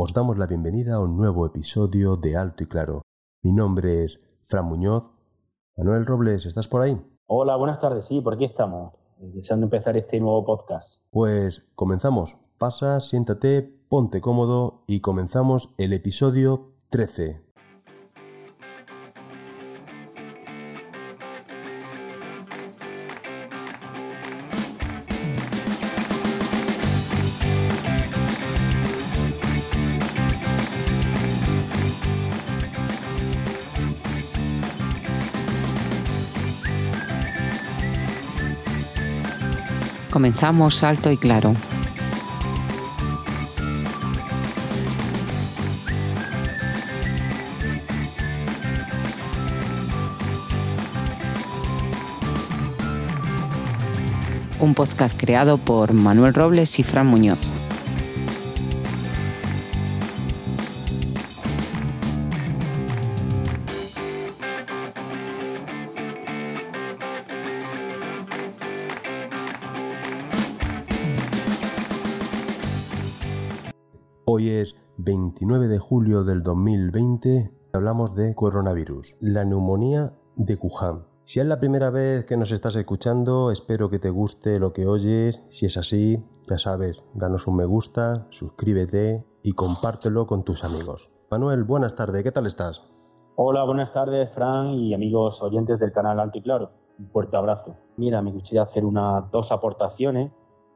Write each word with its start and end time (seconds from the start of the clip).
Os 0.00 0.12
damos 0.12 0.38
la 0.38 0.46
bienvenida 0.46 0.94
a 0.94 1.00
un 1.00 1.16
nuevo 1.16 1.44
episodio 1.44 2.16
de 2.16 2.36
Alto 2.36 2.62
y 2.62 2.66
Claro. 2.68 3.02
Mi 3.42 3.52
nombre 3.52 4.04
es 4.04 4.20
Fran 4.46 4.64
Muñoz. 4.64 5.02
Manuel 5.76 6.06
Robles, 6.06 6.46
¿estás 6.46 6.68
por 6.68 6.82
ahí? 6.82 6.96
Hola, 7.26 7.56
buenas 7.56 7.80
tardes. 7.80 8.04
Sí, 8.04 8.20
por 8.20 8.34
aquí 8.34 8.44
estamos, 8.44 8.92
deseando 9.18 9.66
empezar 9.66 9.96
este 9.96 10.20
nuevo 10.20 10.44
podcast. 10.44 11.04
Pues 11.10 11.64
comenzamos. 11.74 12.36
Pasa, 12.58 13.00
siéntate, 13.00 13.62
ponte 13.88 14.20
cómodo 14.20 14.84
y 14.86 15.00
comenzamos 15.00 15.74
el 15.78 15.92
episodio 15.92 16.74
13. 16.90 17.47
Comenzamos 40.10 40.82
alto 40.82 41.10
y 41.10 41.16
claro. 41.16 41.54
Un 54.60 54.74
podcast 54.74 55.18
creado 55.18 55.58
por 55.58 55.92
Manuel 55.92 56.34
Robles 56.34 56.78
y 56.78 56.82
Fran 56.82 57.06
Muñoz. 57.06 57.52
Julio 75.98 76.22
del 76.22 76.44
2020. 76.44 77.50
Hablamos 77.72 78.14
de 78.14 78.32
coronavirus, 78.36 79.16
la 79.18 79.44
neumonía 79.44 80.12
de 80.36 80.54
Wuhan. 80.54 81.08
Si 81.24 81.40
es 81.40 81.46
la 81.46 81.58
primera 81.58 81.90
vez 81.90 82.24
que 82.24 82.36
nos 82.36 82.52
estás 82.52 82.76
escuchando, 82.76 83.50
espero 83.50 83.90
que 83.90 83.98
te 83.98 84.08
guste 84.08 84.60
lo 84.60 84.72
que 84.72 84.86
oyes. 84.86 85.42
Si 85.48 85.66
es 85.66 85.76
así, 85.76 86.24
ya 86.48 86.56
sabes, 86.56 87.02
danos 87.14 87.48
un 87.48 87.56
me 87.56 87.64
gusta, 87.64 88.28
suscríbete 88.30 89.26
y 89.42 89.54
compártelo 89.54 90.28
con 90.28 90.44
tus 90.44 90.62
amigos. 90.62 91.10
Manuel, 91.32 91.64
buenas 91.64 91.96
tardes, 91.96 92.22
¿qué 92.22 92.30
tal 92.30 92.46
estás? 92.46 92.80
Hola, 93.34 93.64
buenas 93.64 93.90
tardes, 93.90 94.30
Fran 94.30 94.68
y 94.68 94.94
amigos 94.94 95.42
oyentes 95.42 95.80
del 95.80 95.90
canal 95.90 96.20
Alto 96.20 96.38
y 96.38 96.42
Claro. 96.42 96.70
Un 97.00 97.08
fuerte 97.08 97.36
abrazo. 97.36 97.76
Mira, 97.96 98.22
me 98.22 98.30
gustaría 98.30 98.62
hacer 98.62 98.84
unas 98.84 99.28
dos 99.32 99.50
aportaciones 99.50 100.30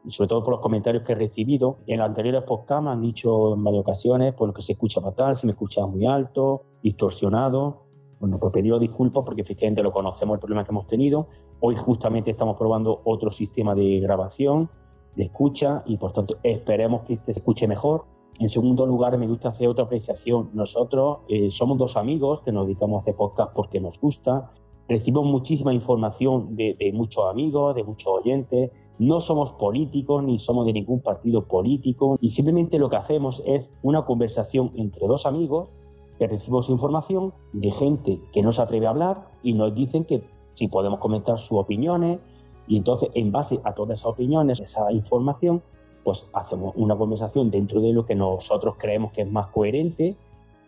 y 0.04 0.10
sobre 0.10 0.28
todo 0.28 0.42
por 0.42 0.52
los 0.52 0.60
comentarios 0.60 1.04
que 1.04 1.12
he 1.12 1.16
recibido. 1.16 1.78
En 1.86 1.98
los 1.98 2.06
anteriores 2.06 2.42
podcasts 2.42 2.84
me 2.84 2.90
han 2.90 3.00
dicho 3.00 3.54
en 3.54 3.62
varias 3.62 3.82
ocasiones 3.82 4.34
pues, 4.36 4.52
que 4.52 4.62
se 4.62 4.72
escucha 4.72 5.00
fatal, 5.00 5.34
se 5.34 5.46
me 5.46 5.52
escucha 5.52 5.86
muy 5.86 6.06
alto, 6.06 6.64
distorsionado. 6.82 7.82
Bueno, 8.20 8.38
pues 8.38 8.52
pediros 8.52 8.80
disculpas 8.80 9.24
porque 9.24 9.42
efectivamente 9.42 9.82
lo 9.82 9.92
conocemos 9.92 10.34
el 10.34 10.40
problema 10.40 10.64
que 10.64 10.70
hemos 10.70 10.86
tenido. 10.86 11.26
Hoy 11.60 11.74
justamente 11.76 12.30
estamos 12.30 12.56
probando 12.56 13.02
otro 13.04 13.30
sistema 13.30 13.74
de 13.74 13.98
grabación, 14.00 14.70
de 15.16 15.24
escucha 15.24 15.82
y 15.86 15.96
por 15.96 16.12
tanto 16.12 16.36
esperemos 16.42 17.02
que 17.02 17.14
este 17.14 17.34
se 17.34 17.40
escuche 17.40 17.66
mejor. 17.66 18.04
En 18.38 18.48
segundo 18.48 18.86
lugar, 18.86 19.16
me 19.18 19.26
gusta 19.26 19.50
hacer 19.50 19.68
otra 19.68 19.84
apreciación. 19.84 20.50
Nosotros 20.54 21.18
eh, 21.28 21.50
somos 21.50 21.76
dos 21.78 21.96
amigos 21.96 22.42
que 22.42 22.50
nos 22.50 22.66
dedicamos 22.66 22.96
a 22.96 23.00
hacer 23.00 23.16
podcast 23.16 23.52
porque 23.54 23.78
nos 23.78 24.00
gusta, 24.00 24.50
recibimos 24.88 25.26
muchísima 25.26 25.72
información 25.72 26.54
de, 26.56 26.76
de, 26.78 26.92
muchos 26.92 27.24
amigos, 27.30 27.74
de 27.74 27.84
muchos 27.84 28.12
oyentes. 28.12 28.70
No 28.98 29.20
somos 29.20 29.52
políticos 29.52 30.22
ni 30.24 30.38
somos 30.38 30.66
de 30.66 30.72
ningún 30.72 31.00
partido 31.00 31.46
político 31.46 32.18
y 32.20 32.30
simplemente 32.30 32.78
lo 32.78 32.88
que 32.88 32.96
hacemos 32.96 33.42
es 33.46 33.74
una 33.82 34.04
conversación 34.04 34.72
entre 34.76 35.06
dos 35.06 35.26
amigos 35.26 35.70
que 36.18 36.28
recibimos 36.28 36.68
información 36.68 37.32
de 37.52 37.70
gente 37.70 38.20
que 38.32 38.42
no 38.42 38.52
se 38.52 38.62
atreve 38.62 38.86
a 38.86 38.90
hablar 38.90 39.28
y 39.42 39.54
nos 39.54 39.74
dicen 39.74 40.04
que 40.04 40.22
si 40.54 40.68
podemos 40.68 41.00
comentar 41.00 41.38
sus 41.38 41.58
opiniones 41.58 42.18
y 42.66 42.76
entonces 42.76 43.10
en 43.14 43.32
base 43.32 43.58
a 43.64 43.74
todas 43.74 44.00
esas 44.00 44.12
opiniones, 44.12 44.60
esa 44.60 44.90
información, 44.92 45.62
pues 46.04 46.28
hacemos 46.32 46.74
una 46.76 46.96
conversación 46.96 47.50
dentro 47.50 47.80
de 47.80 47.92
lo 47.92 48.06
que 48.06 48.14
nosotros 48.14 48.74
creemos 48.78 49.12
que 49.12 49.22
es 49.22 49.30
más 49.30 49.48
coherente. 49.48 50.16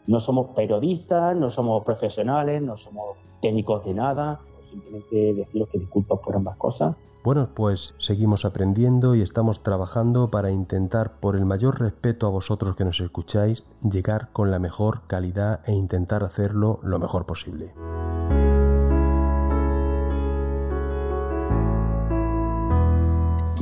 No 0.07 0.21
somos 0.21 0.49
periodistas, 0.55 1.37
no 1.37 1.51
somos 1.51 1.83
profesionales, 1.85 2.61
no 2.63 2.77
somos 2.77 3.17
técnicos 3.45 3.85
de 3.85 3.93
nada, 3.93 4.41
simplemente 4.63 5.35
deciros 5.35 5.69
que 5.69 5.79
disculpas 5.79 6.19
por 6.25 6.35
ambas 6.35 6.57
cosas. 6.57 6.97
Bueno, 7.23 7.51
pues 7.55 7.95
seguimos 7.99 8.47
aprendiendo 8.47 9.15
y 9.15 9.21
estamos 9.21 9.63
trabajando 9.63 10.31
para 10.31 10.51
intentar, 10.51 11.21
por 11.21 11.37
el 11.37 11.45
mayor 11.45 11.79
respeto 11.79 12.27
a 12.27 12.31
vosotros 12.31 12.75
que 12.75 12.87
nos 12.87 13.01
escucháis, 13.01 13.63
llegar 13.83 14.31
con 14.33 14.51
la 14.51 14.59
mejor 14.59 15.03
calidad 15.07 15.61
e 15.67 15.73
intentar 15.73 16.25
hacerlo 16.25 16.81
lo 16.83 16.99
mejor 16.99 17.27
posible. 17.27 17.75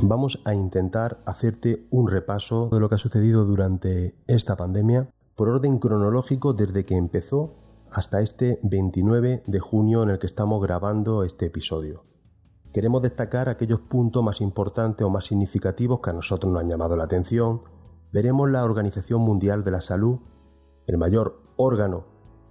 Vamos 0.01 0.39
a 0.45 0.53
intentar 0.53 1.17
hacerte 1.25 1.87
un 1.89 2.07
repaso 2.07 2.69
de 2.69 2.79
lo 2.79 2.87
que 2.87 2.95
ha 2.95 2.97
sucedido 2.97 3.43
durante 3.43 4.15
esta 4.27 4.55
pandemia 4.55 5.09
por 5.35 5.49
orden 5.49 5.79
cronológico 5.79 6.53
desde 6.53 6.85
que 6.85 6.95
empezó 6.95 7.62
hasta 7.93 8.21
este 8.21 8.59
29 8.63 9.43
de 9.45 9.59
junio 9.59 10.01
en 10.03 10.09
el 10.09 10.19
que 10.19 10.25
estamos 10.25 10.61
grabando 10.61 11.23
este 11.23 11.45
episodio. 11.45 12.05
Queremos 12.73 13.03
destacar 13.03 13.49
aquellos 13.49 13.81
puntos 13.81 14.23
más 14.23 14.41
importantes 14.41 15.05
o 15.05 15.09
más 15.11 15.25
significativos 15.25 15.99
que 16.01 16.09
a 16.09 16.13
nosotros 16.13 16.51
nos 16.51 16.61
han 16.61 16.69
llamado 16.69 16.97
la 16.97 17.03
atención. 17.03 17.61
Veremos 18.11 18.49
la 18.49 18.63
Organización 18.63 19.21
Mundial 19.21 19.63
de 19.63 19.71
la 19.71 19.81
Salud, 19.81 20.19
el 20.87 20.97
mayor 20.97 21.43
órgano 21.55 22.05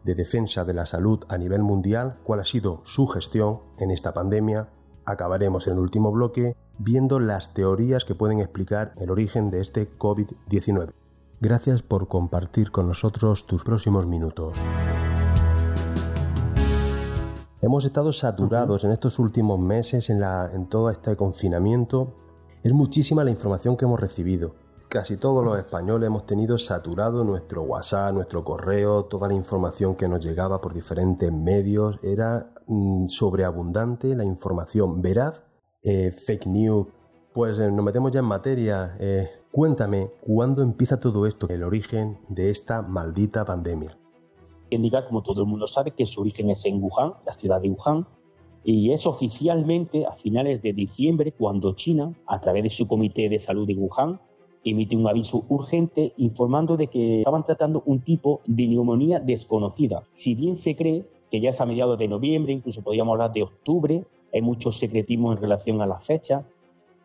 de 0.04 0.14
defensa 0.14 0.64
de 0.64 0.74
la 0.74 0.86
salud 0.86 1.24
a 1.28 1.38
nivel 1.38 1.62
mundial, 1.62 2.18
cuál 2.22 2.40
ha 2.40 2.44
sido 2.44 2.82
su 2.84 3.08
gestión 3.08 3.60
en 3.78 3.90
esta 3.90 4.14
pandemia. 4.14 4.68
Acabaremos 5.04 5.66
en 5.66 5.74
el 5.74 5.80
último 5.80 6.12
bloque 6.12 6.56
viendo 6.78 7.18
las 7.18 7.52
teorías 7.52 8.04
que 8.04 8.14
pueden 8.14 8.38
explicar 8.38 8.92
el 8.96 9.10
origen 9.10 9.50
de 9.50 9.60
este 9.60 9.90
COVID-19. 9.98 10.92
Gracias 11.40 11.82
por 11.82 12.06
compartir 12.06 12.70
con 12.70 12.86
nosotros 12.86 13.46
tus 13.48 13.64
próximos 13.64 14.06
minutos. 14.06 14.56
Hemos 17.64 17.84
estado 17.84 18.12
saturados 18.12 18.82
en 18.82 18.90
estos 18.90 19.20
últimos 19.20 19.56
meses 19.56 20.10
en, 20.10 20.18
la, 20.18 20.50
en 20.52 20.66
todo 20.68 20.90
este 20.90 21.14
confinamiento. 21.14 22.12
Es 22.64 22.72
muchísima 22.72 23.22
la 23.22 23.30
información 23.30 23.76
que 23.76 23.84
hemos 23.84 24.00
recibido. 24.00 24.56
Casi 24.88 25.16
todos 25.16 25.46
los 25.46 25.56
españoles 25.56 26.08
hemos 26.08 26.26
tenido 26.26 26.58
saturado 26.58 27.22
nuestro 27.22 27.62
WhatsApp, 27.62 28.14
nuestro 28.14 28.42
correo, 28.42 29.04
toda 29.04 29.28
la 29.28 29.34
información 29.34 29.94
que 29.94 30.08
nos 30.08 30.24
llegaba 30.24 30.60
por 30.60 30.74
diferentes 30.74 31.32
medios. 31.32 32.00
Era 32.02 32.52
mmm, 32.66 33.06
sobreabundante 33.06 34.16
la 34.16 34.24
información 34.24 35.00
veraz, 35.00 35.44
eh, 35.84 36.10
fake 36.10 36.48
news. 36.48 36.88
Pues 37.32 37.60
eh, 37.60 37.70
nos 37.70 37.84
metemos 37.84 38.10
ya 38.10 38.18
en 38.18 38.26
materia. 38.26 38.96
Eh, 38.98 39.30
cuéntame, 39.52 40.10
¿cuándo 40.20 40.64
empieza 40.64 40.98
todo 40.98 41.28
esto? 41.28 41.46
El 41.48 41.62
origen 41.62 42.18
de 42.28 42.50
esta 42.50 42.82
maldita 42.82 43.44
pandemia 43.44 44.01
indicar, 44.76 45.06
como 45.06 45.22
todo 45.22 45.42
el 45.42 45.48
mundo 45.48 45.66
sabe, 45.66 45.90
que 45.90 46.06
su 46.06 46.20
origen 46.20 46.50
es 46.50 46.64
en 46.64 46.82
Wuhan, 46.82 47.14
la 47.24 47.32
ciudad 47.32 47.60
de 47.60 47.70
Wuhan, 47.70 48.06
y 48.64 48.92
es 48.92 49.06
oficialmente 49.06 50.06
a 50.06 50.12
finales 50.12 50.62
de 50.62 50.72
diciembre 50.72 51.32
cuando 51.32 51.72
China, 51.72 52.14
a 52.26 52.40
través 52.40 52.62
de 52.62 52.70
su 52.70 52.86
Comité 52.86 53.28
de 53.28 53.38
Salud 53.38 53.66
de 53.66 53.74
Wuhan, 53.74 54.20
emite 54.64 54.96
un 54.96 55.08
aviso 55.08 55.44
urgente 55.48 56.12
informando 56.16 56.76
de 56.76 56.86
que 56.86 57.18
estaban 57.18 57.42
tratando 57.42 57.82
un 57.86 58.00
tipo 58.00 58.40
de 58.46 58.68
neumonía 58.68 59.18
desconocida. 59.18 60.04
Si 60.10 60.34
bien 60.34 60.54
se 60.54 60.76
cree 60.76 61.04
que 61.30 61.40
ya 61.40 61.50
es 61.50 61.60
a 61.60 61.66
mediados 61.66 61.98
de 61.98 62.08
noviembre, 62.08 62.52
incluso 62.52 62.82
podríamos 62.82 63.12
hablar 63.12 63.32
de 63.32 63.42
octubre, 63.42 64.04
hay 64.32 64.42
mucho 64.42 64.70
secretismo 64.70 65.32
en 65.32 65.38
relación 65.38 65.80
a 65.80 65.86
la 65.86 65.98
fecha, 65.98 66.46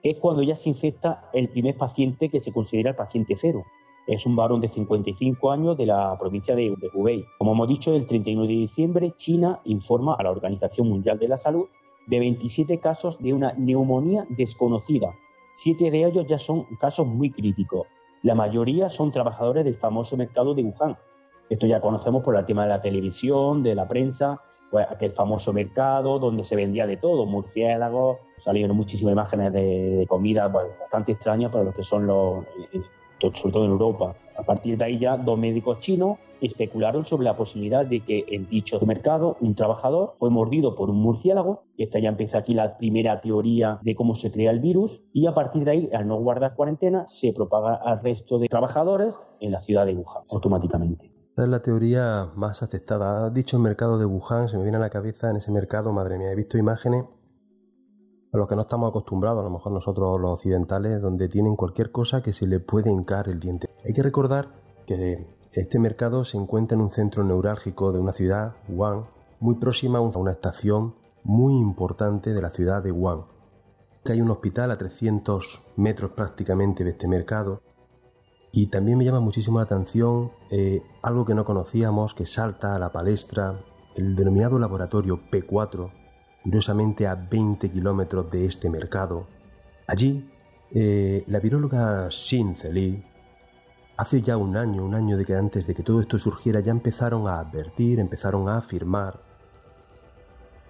que 0.01 0.11
es 0.11 0.17
cuando 0.17 0.43
ya 0.43 0.53
se 0.53 0.69
infecta 0.69 1.29
el 1.33 1.49
primer 1.49 1.75
paciente 1.77 2.29
que 2.29 2.39
se 2.39 2.53
considera 2.53 2.91
el 2.91 2.95
paciente 2.95 3.35
cero. 3.35 3.63
Es 4.07 4.25
un 4.25 4.37
varón 4.37 4.61
de 4.61 4.69
55 4.69 5.51
años 5.51 5.77
de 5.77 5.85
la 5.85 6.17
provincia 6.17 6.55
de, 6.55 6.73
de 6.77 6.89
Hubei. 6.93 7.25
Como 7.37 7.51
hemos 7.51 7.67
dicho, 7.67 7.93
el 7.93 8.07
31 8.07 8.43
de 8.43 8.47
diciembre 8.47 9.11
China 9.11 9.59
informa 9.65 10.15
a 10.15 10.23
la 10.23 10.31
Organización 10.31 10.87
Mundial 10.87 11.19
de 11.19 11.27
la 11.27 11.35
Salud 11.35 11.67
de 12.07 12.19
27 12.19 12.79
casos 12.79 13.21
de 13.21 13.33
una 13.33 13.53
neumonía 13.57 14.23
desconocida. 14.29 15.13
Siete 15.51 15.91
de 15.91 16.05
ellos 16.05 16.25
ya 16.25 16.37
son 16.37 16.63
casos 16.79 17.05
muy 17.05 17.31
críticos. 17.31 17.87
La 18.23 18.33
mayoría 18.33 18.89
son 18.89 19.11
trabajadores 19.11 19.65
del 19.65 19.75
famoso 19.75 20.15
mercado 20.17 20.53
de 20.53 20.63
Wuhan. 20.63 20.97
Esto 21.49 21.67
ya 21.67 21.79
conocemos 21.79 22.23
por 22.23 22.35
el 22.35 22.45
tema 22.45 22.63
de 22.63 22.69
la 22.69 22.81
televisión, 22.81 23.61
de 23.61 23.75
la 23.75 23.87
prensa, 23.87 24.41
pues 24.71 24.85
aquel 24.89 25.11
famoso 25.11 25.53
mercado 25.53 26.19
donde 26.19 26.43
se 26.43 26.55
vendía 26.55 26.85
de 26.87 26.97
todo, 26.97 27.25
murciélagos, 27.25 28.17
salieron 28.37 28.75
muchísimas 28.75 29.13
imágenes 29.13 29.53
de, 29.53 30.05
comida 30.09 30.51
pues, 30.51 30.65
bastante 30.79 31.13
extrañas 31.13 31.51
para 31.51 31.63
los 31.65 31.75
que 31.75 31.83
son 31.83 32.05
los, 32.05 32.41
eh, 32.73 32.81
sobre 33.19 33.53
todo 33.53 33.65
en 33.65 33.71
Europa. 33.71 34.15
A 34.37 34.43
partir 34.43 34.77
de 34.77 34.85
ahí 34.85 34.99
ya 34.99 35.17
dos 35.17 35.37
médicos 35.37 35.79
chinos 35.79 36.17
especularon 36.41 37.05
sobre 37.05 37.25
la 37.25 37.35
posibilidad 37.35 37.85
de 37.85 38.01
que 38.01 38.25
en 38.29 38.47
dicho 38.47 38.79
mercado 38.85 39.37
un 39.41 39.55
trabajador 39.55 40.13
fue 40.17 40.29
mordido 40.29 40.75
por 40.75 40.89
un 40.89 41.01
murciélago. 41.01 41.63
Esta 41.77 41.99
ya 41.99 42.09
empieza 42.09 42.37
aquí 42.37 42.53
la 42.53 42.77
primera 42.77 43.19
teoría 43.21 43.79
de 43.81 43.95
cómo 43.95 44.13
se 44.13 44.31
crea 44.31 44.51
el 44.51 44.59
virus. 44.59 45.05
Y 45.13 45.25
a 45.25 45.33
partir 45.33 45.65
de 45.65 45.71
ahí, 45.71 45.89
al 45.93 46.07
no 46.07 46.17
guardar 46.17 46.55
cuarentena, 46.55 47.07
se 47.07 47.33
propaga 47.33 47.75
al 47.75 48.01
resto 48.01 48.37
de 48.37 48.47
trabajadores 48.47 49.19
en 49.39 49.51
la 49.51 49.59
ciudad 49.59 49.85
de 49.85 49.93
Wuhan 49.93 50.23
automáticamente. 50.29 51.11
Esta 51.29 51.43
es 51.43 51.49
la 51.49 51.61
teoría 51.61 52.31
más 52.35 52.63
aceptada. 52.63 53.27
Has 53.27 53.33
dicho 53.33 53.57
el 53.57 53.63
mercado 53.63 53.99
de 53.99 54.05
Wuhan, 54.05 54.49
se 54.49 54.57
me 54.57 54.63
viene 54.63 54.77
a 54.77 54.81
la 54.81 54.89
cabeza 54.89 55.29
en 55.29 55.37
ese 55.37 55.51
mercado, 55.51 55.93
madre 55.93 56.17
mía, 56.17 56.31
he 56.31 56.35
visto 56.35 56.57
imágenes 56.57 57.05
a 58.31 58.37
los 58.37 58.47
que 58.47 58.55
no 58.55 58.61
estamos 58.61 58.89
acostumbrados, 58.89 59.41
a 59.41 59.43
lo 59.43 59.49
mejor 59.49 59.71
nosotros 59.71 60.19
los 60.19 60.31
occidentales, 60.31 61.01
donde 61.01 61.29
tienen 61.29 61.55
cualquier 61.55 61.91
cosa 61.91 62.21
que 62.21 62.33
se 62.33 62.47
le 62.47 62.59
puede 62.59 62.91
hincar 62.91 63.29
el 63.29 63.39
diente. 63.39 63.67
Hay 63.85 63.93
que 63.93 64.03
recordar 64.03 64.49
que 64.85 65.35
este 65.53 65.79
mercado 65.79 66.25
se 66.25 66.37
encuentra 66.37 66.75
en 66.75 66.81
un 66.81 66.91
centro 66.91 67.23
neurálgico 67.23 67.91
de 67.91 67.99
una 67.99 68.13
ciudad, 68.13 68.55
Wuhan, 68.67 69.07
muy 69.39 69.55
próxima 69.55 69.99
a 69.99 70.01
una 70.01 70.31
estación 70.31 70.95
muy 71.23 71.53
importante 71.55 72.33
de 72.33 72.41
la 72.41 72.49
ciudad 72.49 72.83
de 72.83 72.91
Wuhan. 72.91 73.25
Que 74.03 74.13
hay 74.13 74.21
un 74.21 74.31
hospital 74.31 74.71
a 74.71 74.77
300 74.77 75.73
metros 75.75 76.11
prácticamente 76.11 76.83
de 76.83 76.91
este 76.91 77.07
mercado. 77.07 77.61
Y 78.51 78.67
también 78.67 78.97
me 78.97 79.05
llama 79.05 79.19
muchísimo 79.19 79.59
la 79.59 79.65
atención 79.65 80.31
eh, 80.49 80.81
algo 81.03 81.25
que 81.25 81.33
no 81.33 81.43
conocíamos, 81.43 82.13
que 82.13 82.25
salta 82.25 82.75
a 82.75 82.79
la 82.79 82.91
palestra, 82.91 83.59
el 83.95 84.15
denominado 84.15 84.59
laboratorio 84.59 85.19
P4, 85.29 85.91
curiosamente 86.47 87.05
a 87.05 87.15
20 87.15 87.69
kilómetros 87.69 88.31
de 88.31 88.45
este 88.45 88.69
mercado. 88.69 89.27
Allí, 89.85 90.31
eh, 90.71 91.25
la 91.27 91.41
viróloga 91.41 92.07
Xin 92.09 92.55
Zeli, 92.55 93.03
hace 93.97 94.21
ya 94.21 94.37
un 94.37 94.55
año, 94.55 94.85
un 94.85 94.95
año 94.95 95.17
de 95.17 95.25
que 95.25 95.35
antes 95.35 95.67
de 95.67 95.75
que 95.75 95.83
todo 95.83 95.99
esto 95.99 96.17
surgiera, 96.17 96.61
ya 96.61 96.71
empezaron 96.71 97.27
a 97.27 97.39
advertir, 97.39 97.99
empezaron 97.99 98.47
a 98.47 98.59
afirmar 98.59 99.19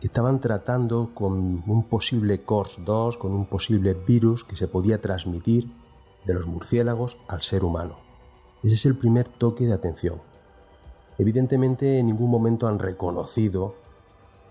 que 0.02 0.08
estaban 0.08 0.42
tratando 0.42 1.12
con 1.14 1.64
un 1.68 1.84
posible 1.84 2.44
CORS-2, 2.44 3.20
con 3.20 3.34
un 3.34 3.46
posible 3.46 3.94
virus 3.94 4.44
que 4.44 4.56
se 4.56 4.68
podía 4.68 5.00
transmitir 5.00 5.70
de 6.26 6.34
los 6.34 6.48
murciélagos 6.48 7.20
al 7.28 7.42
ser 7.42 7.64
humano. 7.64 7.98
Ese 8.64 8.74
es 8.74 8.86
el 8.88 8.98
primer 8.98 9.30
toque 9.30 9.68
de 9.68 9.74
atención. 9.74 10.22
Evidentemente 11.20 12.00
en 12.00 12.08
ningún 12.08 12.32
momento 12.32 12.68
han 12.68 12.80
reconocido 12.80 13.76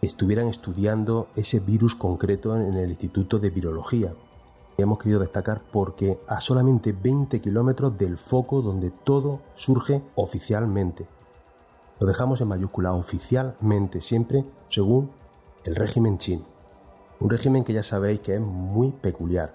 estuvieran 0.02 0.48
estudiando 0.48 1.28
ese 1.36 1.60
virus 1.60 1.94
concreto 1.94 2.56
en 2.56 2.74
el 2.76 2.90
Instituto 2.90 3.38
de 3.38 3.50
Virología. 3.50 4.14
Hemos 4.78 4.98
querido 4.98 5.20
destacar 5.20 5.62
porque 5.72 6.20
a 6.28 6.40
solamente 6.40 6.92
20 6.92 7.40
kilómetros 7.40 7.96
del 7.96 8.18
foco 8.18 8.60
donde 8.60 8.90
todo 8.90 9.40
surge 9.54 10.02
oficialmente. 10.14 11.06
Lo 11.98 12.06
dejamos 12.06 12.42
en 12.42 12.48
mayúscula 12.48 12.92
oficialmente, 12.92 14.02
siempre 14.02 14.44
según 14.68 15.10
el 15.64 15.74
régimen 15.76 16.18
chino. 16.18 16.44
Un 17.18 17.30
régimen 17.30 17.64
que 17.64 17.72
ya 17.72 17.82
sabéis 17.82 18.20
que 18.20 18.34
es 18.34 18.40
muy 18.40 18.92
peculiar. 18.92 19.54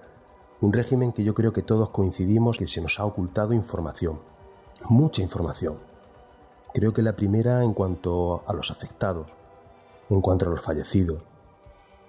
Un 0.59 0.73
régimen 0.73 1.11
que 1.11 1.23
yo 1.23 1.35
creo 1.35 1.53
que 1.53 1.61
todos 1.61 1.91
coincidimos 1.91 2.57
que 2.57 2.67
se 2.67 2.81
nos 2.81 2.99
ha 2.99 3.05
ocultado 3.05 3.53
información. 3.53 4.19
Mucha 4.89 5.21
información. 5.21 5.77
Creo 6.73 6.93
que 6.93 7.03
la 7.03 7.15
primera 7.15 7.63
en 7.63 7.73
cuanto 7.73 8.43
a 8.47 8.53
los 8.53 8.71
afectados, 8.71 9.35
en 10.11 10.21
cuanto 10.21 10.45
a 10.45 10.49
los 10.49 10.61
fallecidos. 10.61 11.23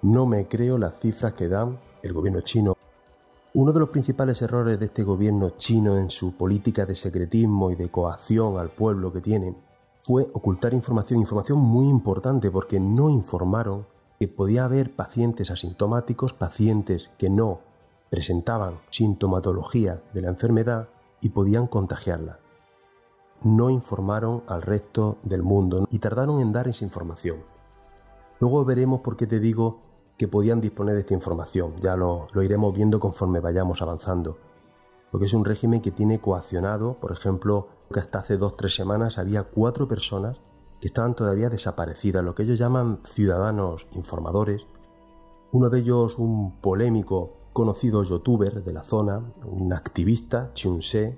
No 0.01 0.25
me 0.25 0.47
creo 0.47 0.77
las 0.77 0.99
cifras 0.99 1.33
que 1.33 1.47
dan 1.47 1.79
el 2.01 2.11
gobierno 2.11 2.41
chino. 2.41 2.75
Uno 3.53 3.71
de 3.71 3.79
los 3.79 3.89
principales 3.89 4.41
errores 4.41 4.77
de 4.77 4.87
este 4.87 5.03
gobierno 5.03 5.51
chino 5.51 5.97
en 5.97 6.09
su 6.09 6.35
política 6.35 6.85
de 6.85 6.95
secretismo 6.95 7.71
y 7.71 7.75
de 7.75 7.89
coacción 7.89 8.57
al 8.57 8.69
pueblo 8.69 9.13
que 9.13 9.21
tiene 9.21 9.55
fue 10.01 10.29
ocultar 10.33 10.73
información, 10.73 11.21
información 11.21 11.59
muy 11.59 11.87
importante 11.87 12.51
porque 12.51 12.79
no 12.79 13.09
informaron 13.09 13.87
que 14.19 14.27
podía 14.27 14.65
haber 14.65 14.93
pacientes 14.93 15.49
asintomáticos, 15.49 16.33
pacientes 16.33 17.09
que 17.17 17.29
no 17.29 17.61
presentaban 18.09 18.79
sintomatología 18.89 20.03
de 20.13 20.21
la 20.21 20.29
enfermedad 20.29 20.89
y 21.21 21.29
podían 21.29 21.67
contagiarla. 21.67 22.39
No 23.43 23.69
informaron 23.69 24.43
al 24.47 24.61
resto 24.61 25.19
del 25.23 25.43
mundo 25.43 25.87
y 25.89 25.99
tardaron 25.99 26.41
en 26.41 26.51
dar 26.51 26.67
esa 26.67 26.83
información. 26.83 27.52
Luego 28.43 28.65
veremos 28.65 28.99
por 28.99 29.15
qué 29.15 29.25
te 29.25 29.39
digo 29.39 29.79
que 30.17 30.27
podían 30.27 30.59
disponer 30.59 30.95
de 30.95 30.99
esta 30.99 31.13
información, 31.13 31.75
ya 31.79 31.95
lo, 31.95 32.27
iremos 32.43 32.75
viendo 32.75 32.99
conforme 32.99 33.39
vayamos 33.39 33.81
avanzando. 33.81 34.37
Porque 35.11 35.27
es 35.27 35.33
un 35.33 35.45
régimen 35.45 35.79
que 35.79 35.91
tiene 35.91 36.19
coaccionado, 36.19 36.99
por 36.99 37.13
ejemplo, 37.13 37.69
que 37.89 38.01
hasta 38.01 38.19
hace 38.19 38.35
dos 38.35 38.51
o 38.51 38.55
tres 38.55 38.75
semanas 38.75 39.17
había 39.17 39.43
cuatro 39.43 39.87
personas 39.87 40.41
que 40.81 40.87
estaban 40.87 41.15
todavía 41.15 41.49
desaparecidas, 41.49 42.21
lo 42.21 42.35
que 42.35 42.43
ellos 42.43 42.59
llaman 42.59 42.99
ciudadanos 43.05 43.87
informadores. 43.93 44.67
Uno 45.53 45.69
de 45.69 45.79
ellos, 45.79 46.19
un 46.19 46.59
polémico 46.59 47.37
conocido 47.53 48.03
youtuber 48.03 48.61
de 48.61 48.73
la 48.73 48.83
zona, 48.83 49.23
un 49.45 49.71
activista, 49.71 50.51
Chun 50.53 50.81
Se, 50.81 51.17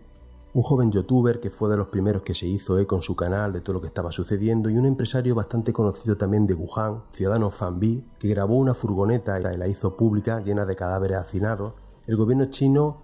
un 0.56 0.63
joven 0.63 0.90
youtuber 0.90 1.42
que 1.42 1.50
fue 1.50 1.69
de 1.69 1.75
los 1.75 1.90
primeros 1.90 2.22
que 2.22 2.34
se 2.34 2.48
hizo 2.48 2.80
eco 2.80 2.96
en 2.96 3.02
su 3.02 3.13
canal 3.13 3.52
de 3.52 3.60
todo 3.60 3.74
lo 3.74 3.81
que 3.81 3.88
estaba 3.88 4.13
sucediendo 4.13 4.69
y 4.69 4.78
un 4.78 4.86
empresario 4.86 5.36
bastante 5.36 5.74
conocido 5.74 6.16
también 6.16 6.48
de 6.48 6.54
Wuhan, 6.54 7.04
ciudadano 7.12 7.52
Fanbi, 7.52 8.06
que 8.18 8.30
grabó 8.30 8.56
una 8.56 8.74
furgoneta 8.74 9.38
y 9.38 9.57
la 9.57 9.68
hizo 9.68 9.98
pública 9.98 10.40
llena 10.40 10.66
de 10.66 10.78
cadáveres 10.78 11.18
hacinados. 11.18 11.74
El 12.07 12.16
gobierno 12.16 12.46
chino, 12.46 13.02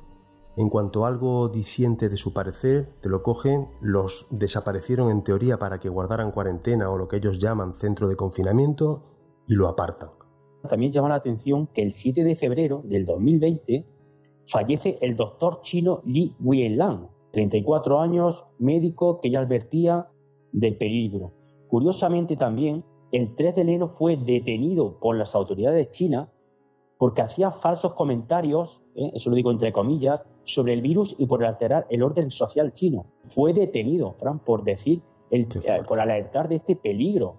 en 0.55 0.69
cuanto 0.69 1.05
algo 1.05 1.49
disiente 1.49 2.07
de 2.07 2.15
su 2.15 2.33
parecer, 2.33 2.93
te 3.01 3.09
lo 3.09 3.21
cogen, 3.21 3.67
los 3.81 4.27
desaparecieron 4.29 5.11
en 5.11 5.21
teoría 5.21 5.59
para 5.59 5.77
que 5.77 5.89
guardaran 5.89 6.31
cuarentena 6.31 6.89
o 6.89 6.97
lo 6.97 7.09
que 7.09 7.17
ellos 7.17 7.37
llaman 7.37 7.75
centro 7.75 8.07
de 8.07 8.15
confinamiento 8.15 9.03
y 9.45 9.55
lo 9.55 9.67
apartan. 9.67 10.11
También 10.69 10.93
llama 10.93 11.09
la 11.09 11.15
atención 11.15 11.67
que 11.67 11.83
el 11.83 11.91
7 11.91 12.23
de 12.23 12.35
febrero 12.37 12.81
del 12.85 13.03
2020 13.03 13.85
fallece 14.47 14.95
el 15.01 15.17
doctor 15.17 15.59
chino 15.59 16.01
Li 16.05 16.33
Weilan, 16.39 17.09
34 17.31 17.99
años, 17.99 18.47
médico 18.59 19.19
que 19.21 19.29
ya 19.29 19.39
advertía 19.39 20.09
del 20.51 20.77
peligro. 20.77 21.31
Curiosamente 21.67 22.35
también, 22.35 22.83
el 23.11 23.35
3 23.35 23.55
de 23.55 23.61
enero 23.61 23.87
fue 23.87 24.17
detenido 24.17 24.99
por 24.99 25.15
las 25.15 25.35
autoridades 25.35 25.89
chinas 25.89 26.29
porque 26.97 27.23
hacía 27.23 27.49
falsos 27.49 27.93
comentarios, 27.93 28.83
¿eh? 28.93 29.11
eso 29.15 29.31
lo 29.31 29.35
digo 29.35 29.49
entre 29.49 29.73
comillas, 29.73 30.23
sobre 30.43 30.73
el 30.73 30.81
virus 30.81 31.15
y 31.17 31.25
por 31.25 31.43
alterar 31.43 31.87
el 31.89 32.03
orden 32.03 32.29
social 32.29 32.73
chino. 32.73 33.07
Fue 33.23 33.53
detenido, 33.53 34.13
Fran, 34.13 34.37
por 34.37 34.63
decir, 34.63 35.01
el, 35.31 35.47
eh, 35.63 35.81
por 35.87 35.99
alertar 35.99 36.47
de 36.47 36.55
este 36.55 36.75
peligro. 36.75 37.37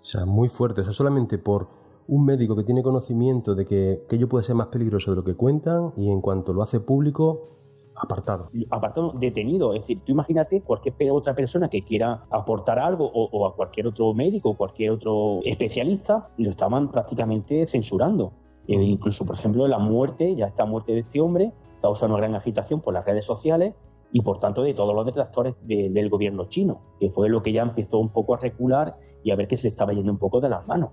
O 0.00 0.04
sea, 0.04 0.24
muy 0.24 0.48
fuerte. 0.48 0.80
O 0.80 0.84
sea, 0.84 0.92
solamente 0.92 1.38
por 1.38 1.68
un 2.08 2.24
médico 2.24 2.56
que 2.56 2.64
tiene 2.64 2.82
conocimiento 2.82 3.54
de 3.54 3.66
que 3.66 4.02
aquello 4.06 4.28
puede 4.28 4.44
ser 4.44 4.56
más 4.56 4.68
peligroso 4.68 5.12
de 5.12 5.16
lo 5.16 5.24
que 5.24 5.34
cuentan 5.34 5.92
y 5.96 6.10
en 6.10 6.20
cuanto 6.20 6.52
lo 6.52 6.62
hace 6.62 6.80
público, 6.80 7.48
apartado. 7.96 8.50
Apartado, 8.70 9.12
detenido. 9.18 9.72
Es 9.74 9.82
decir, 9.82 10.00
tú 10.04 10.12
imagínate 10.12 10.62
cualquier 10.62 10.94
otra 11.10 11.34
persona 11.34 11.68
que 11.68 11.82
quiera 11.82 12.24
aportar 12.30 12.78
algo 12.78 13.10
o, 13.12 13.46
a 13.46 13.54
cualquier 13.54 13.86
otro 13.86 14.12
médico 14.14 14.50
o 14.50 14.56
cualquier 14.56 14.90
otro 14.90 15.40
especialista, 15.44 16.28
lo 16.36 16.50
estaban 16.50 16.90
prácticamente 16.90 17.66
censurando. 17.66 18.32
E 18.68 18.74
incluso, 18.74 19.24
por 19.24 19.36
ejemplo, 19.36 19.66
la 19.68 19.78
muerte, 19.78 20.34
ya 20.34 20.46
esta 20.46 20.64
muerte 20.64 20.92
de 20.92 21.00
este 21.00 21.20
hombre, 21.20 21.52
causa 21.82 22.06
una 22.06 22.16
gran 22.16 22.34
agitación 22.34 22.80
por 22.80 22.94
las 22.94 23.04
redes 23.04 23.24
sociales 23.24 23.74
y 24.12 24.22
por 24.22 24.38
tanto 24.38 24.62
de 24.62 24.74
todos 24.74 24.94
los 24.94 25.04
detractores 25.04 25.54
del 25.62 26.08
gobierno 26.08 26.46
chino, 26.48 26.80
que 26.98 27.10
fue 27.10 27.28
lo 27.28 27.42
que 27.42 27.52
ya 27.52 27.62
empezó 27.62 27.98
un 27.98 28.10
poco 28.10 28.34
a 28.34 28.38
recular 28.38 28.96
y 29.22 29.30
a 29.30 29.36
ver 29.36 29.46
que 29.46 29.56
se 29.56 29.68
estaba 29.68 29.92
yendo 29.92 30.12
un 30.12 30.18
poco 30.18 30.40
de 30.40 30.48
las 30.48 30.66
manos. 30.66 30.90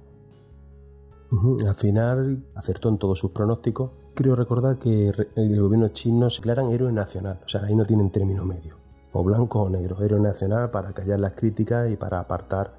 Al 1.68 1.76
final 1.76 2.44
acertó 2.54 2.90
en 2.90 2.98
todos 3.00 3.18
sus 3.18 3.32
pronósticos 3.32 3.92
Creo 4.16 4.36
recordar 4.36 4.78
que 4.78 5.12
el 5.36 5.60
gobierno 5.60 5.88
chino 5.88 6.30
se 6.30 6.38
declaran 6.38 6.70
héroe 6.70 6.92
nacional, 6.92 7.40
o 7.44 7.50
sea, 7.50 7.64
ahí 7.64 7.76
no 7.76 7.84
tienen 7.84 8.12
término 8.12 8.46
medio, 8.46 8.76
o 9.12 9.24
blanco 9.24 9.64
o 9.64 9.70
negro, 9.70 10.00
héroe 10.04 10.20
nacional 10.20 10.70
para 10.70 10.94
callar 10.94 11.20
las 11.20 11.32
críticas 11.32 11.90
y 11.90 11.96
para 11.96 12.20
apartar 12.20 12.76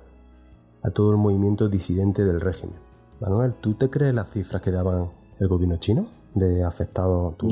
a 0.84 0.90
todo 0.90 1.10
el 1.10 1.16
movimiento 1.16 1.68
disidente 1.68 2.24
del 2.24 2.40
régimen. 2.40 2.76
Manuel, 3.18 3.54
¿tú 3.60 3.74
te 3.74 3.90
crees 3.90 4.14
las 4.14 4.30
cifras 4.30 4.62
que 4.62 4.70
daban 4.70 5.10
el 5.40 5.48
gobierno 5.48 5.76
chino 5.78 6.06
de 6.34 6.62
afectados? 6.62 7.36
Tu 7.36 7.48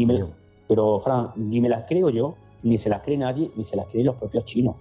pero, 0.69 1.01
Fran, 1.01 1.33
ni 1.35 1.61
me 1.61 1.69
las 1.69 1.85
creo 1.89 2.09
yo, 2.09 2.37
ni 2.63 2.79
se 2.79 2.89
las 2.89 3.03
cree 3.03 3.19
nadie, 3.19 3.51
ni 3.57 3.65
se 3.65 3.77
las 3.77 3.87
creen 3.87 4.07
los 4.07 4.15
propios 4.15 4.45
chinos. 4.45 4.77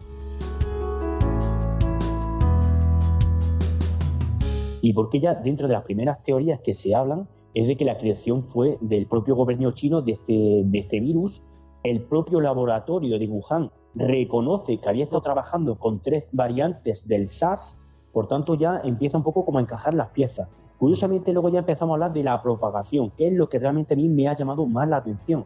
Y 4.84 4.94
porque 4.94 5.20
ya 5.20 5.34
dentro 5.34 5.68
de 5.68 5.74
las 5.74 5.82
primeras 5.82 6.22
teorías 6.22 6.60
que 6.60 6.76
se 6.76 6.94
hablan 6.94 7.28
es 7.54 7.68
de 7.68 7.76
que 7.76 7.86
la 7.86 7.98
creación 7.98 8.44
fue 8.44 8.78
del 8.82 9.08
propio 9.08 9.36
gobierno 9.36 9.72
chino 9.72 10.02
de 10.02 10.14
este, 10.14 10.64
de 10.66 10.80
este 10.80 11.00
virus. 11.00 11.44
El 11.84 12.04
propio 12.04 12.40
laboratorio 12.40 13.18
de 13.20 13.28
Wuhan 13.28 13.70
reconoce 13.96 14.78
que 14.78 14.90
había 14.90 15.04
estado 15.04 15.22
trabajando 15.22 15.78
con 15.78 16.02
tres 16.02 16.26
variantes 16.32 17.08
del 17.08 17.28
SARS, 17.28 17.84
por 18.14 18.28
tanto 18.28 18.56
ya 18.56 18.82
empieza 18.84 19.18
un 19.18 19.24
poco 19.24 19.46
como 19.46 19.58
a 19.58 19.62
encajar 19.62 19.94
las 19.94 20.10
piezas. 20.10 20.48
Curiosamente 20.78 21.34
luego 21.34 21.50
ya 21.50 21.60
empezamos 21.60 21.94
a 21.94 21.96
hablar 21.96 22.14
de 22.14 22.24
la 22.24 22.42
propagación, 22.42 23.12
que 23.12 23.28
es 23.28 23.34
lo 23.34 23.50
que 23.50 23.60
realmente 23.60 23.94
a 23.94 23.98
mí 23.98 24.08
me 24.08 24.28
ha 24.28 24.36
llamado 24.36 24.66
más 24.66 24.88
la 24.88 24.98
atención. 24.98 25.46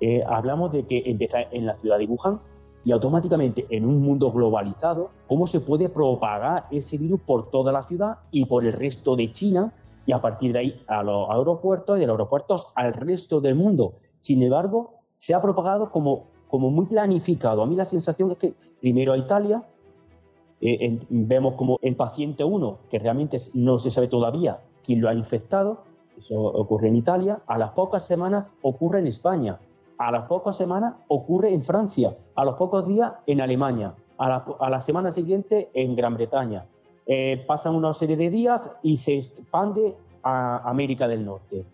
Eh, 0.00 0.22
hablamos 0.26 0.72
de 0.72 0.84
que 0.84 1.02
empieza 1.06 1.42
en 1.50 1.66
la 1.66 1.74
ciudad 1.74 1.98
de 1.98 2.06
Wuhan 2.06 2.40
y 2.84 2.92
automáticamente 2.92 3.66
en 3.70 3.84
un 3.84 4.00
mundo 4.00 4.30
globalizado, 4.30 5.10
cómo 5.26 5.46
se 5.46 5.60
puede 5.60 5.88
propagar 5.88 6.66
ese 6.70 6.98
virus 6.98 7.20
por 7.20 7.50
toda 7.50 7.72
la 7.72 7.82
ciudad 7.82 8.18
y 8.30 8.44
por 8.46 8.64
el 8.64 8.72
resto 8.72 9.16
de 9.16 9.32
China 9.32 9.72
y 10.06 10.12
a 10.12 10.20
partir 10.20 10.52
de 10.52 10.60
ahí 10.60 10.84
a 10.86 11.02
los 11.02 11.28
aeropuertos 11.28 11.96
y 11.96 12.00
de 12.00 12.06
los 12.06 12.14
aeropuertos 12.14 12.72
al 12.76 12.94
resto 12.94 13.40
del 13.40 13.56
mundo. 13.56 13.94
Sin 14.20 14.42
embargo, 14.42 14.94
se 15.12 15.34
ha 15.34 15.42
propagado 15.42 15.90
como, 15.90 16.28
como 16.48 16.70
muy 16.70 16.86
planificado. 16.86 17.62
A 17.62 17.66
mí 17.66 17.74
la 17.74 17.84
sensación 17.84 18.30
es 18.30 18.38
que 18.38 18.54
primero 18.80 19.12
a 19.12 19.18
Italia, 19.18 19.64
eh, 20.60 20.98
vemos 21.10 21.54
como 21.54 21.78
el 21.82 21.96
paciente 21.96 22.44
1, 22.44 22.78
que 22.88 22.98
realmente 22.98 23.36
no 23.54 23.78
se 23.78 23.90
sabe 23.90 24.08
todavía 24.08 24.60
quién 24.82 25.00
lo 25.00 25.08
ha 25.08 25.14
infectado, 25.14 25.82
eso 26.16 26.40
ocurre 26.40 26.88
en 26.88 26.94
Italia, 26.94 27.42
a 27.46 27.58
las 27.58 27.70
pocas 27.70 28.06
semanas 28.06 28.54
ocurre 28.62 29.00
en 29.00 29.06
España, 29.06 29.58
a 29.98 30.10
las 30.12 30.22
pocas 30.22 30.56
semanas 30.56 30.94
ocurre 31.08 31.52
en 31.52 31.62
Francia, 31.62 32.16
a 32.34 32.44
los 32.44 32.54
pocos 32.54 32.86
días 32.86 33.12
en 33.26 33.40
Alemania, 33.40 33.94
a 34.16 34.28
la, 34.28 34.44
a 34.60 34.70
la 34.70 34.80
semana 34.80 35.10
siguiente 35.10 35.70
en 35.74 35.96
Gran 35.96 36.14
Bretaña. 36.14 36.66
Eh, 37.06 37.44
pasan 37.46 37.74
una 37.74 37.92
serie 37.92 38.16
de 38.16 38.30
días 38.30 38.78
y 38.82 38.96
se 38.96 39.16
expande 39.16 39.96
a 40.22 40.68
América 40.68 41.06
del 41.06 41.24
Norte. 41.24 41.64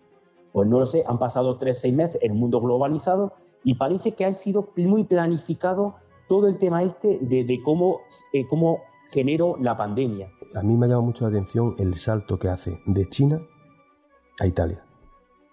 Pues 0.51 0.69
no 0.69 0.79
lo 0.79 0.85
sé, 0.85 1.03
han 1.07 1.17
pasado 1.17 1.57
tres, 1.57 1.81
seis 1.81 1.93
meses 1.93 2.21
en 2.21 2.33
un 2.33 2.39
mundo 2.39 2.61
globalizado 2.61 3.33
y 3.63 3.73
parece 3.75 4.11
que 4.11 4.25
ha 4.25 4.33
sido 4.33 4.69
muy 4.77 5.03
planificado 5.03 5.95
todo 6.27 6.47
el 6.47 6.59
tema 6.59 6.83
este 6.83 7.17
de, 7.19 7.61
cómo, 7.63 8.01
eh, 8.33 8.45
cómo 8.47 8.81
generó 9.11 9.57
la 9.59 9.75
pandemia. 9.75 10.29
A 10.55 10.61
mí 10.61 10.77
me 10.77 10.85
ha 10.85 10.89
llamado 10.89 11.07
mucho 11.07 11.23
la 11.23 11.29
atención 11.31 11.75
el 11.79 11.95
salto 11.95 12.37
que 12.37 12.49
hace 12.49 12.79
de 12.85 13.05
China 13.09 13.41
a 14.39 14.45
Italia. 14.45 14.85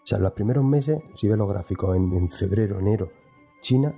O 0.02 0.06
sea, 0.06 0.18
los 0.18 0.32
primeros 0.32 0.64
meses, 0.64 1.02
si 1.14 1.28
ves 1.28 1.38
los 1.38 1.48
gráficos, 1.48 1.96
en 1.96 2.28
febrero, 2.28 2.78
enero, 2.78 3.10
China 3.60 3.94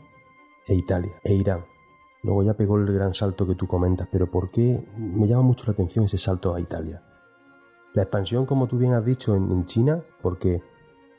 e 0.67 0.75
Italia 0.75 1.13
e 1.25 1.35
Irán. 1.35 1.72
Luego 2.23 2.45
ya 2.45 2.55
pegó 2.55 2.77
el 2.79 2.93
gran 2.93 3.15
salto 3.15 3.47
que 3.47 3.57
tú 3.57 3.67
comentas, 3.67 4.09
pero 4.11 4.31
¿por 4.31 4.51
qué 4.51 4.85
me 4.97 5.27
llama 5.27 5.43
mucho 5.43 5.65
la 5.67 5.73
atención 5.73 6.05
ese 6.05 6.19
salto 6.19 6.55
a 6.55 6.61
Italia? 6.61 7.03
La 7.95 8.03
expansión, 8.03 8.47
como 8.47 8.69
tú 8.69 8.79
bien 8.79 8.95
has 8.95 9.05
dicho, 9.05 9.35
en, 9.35 9.67
China, 9.67 10.03
porque 10.23 10.63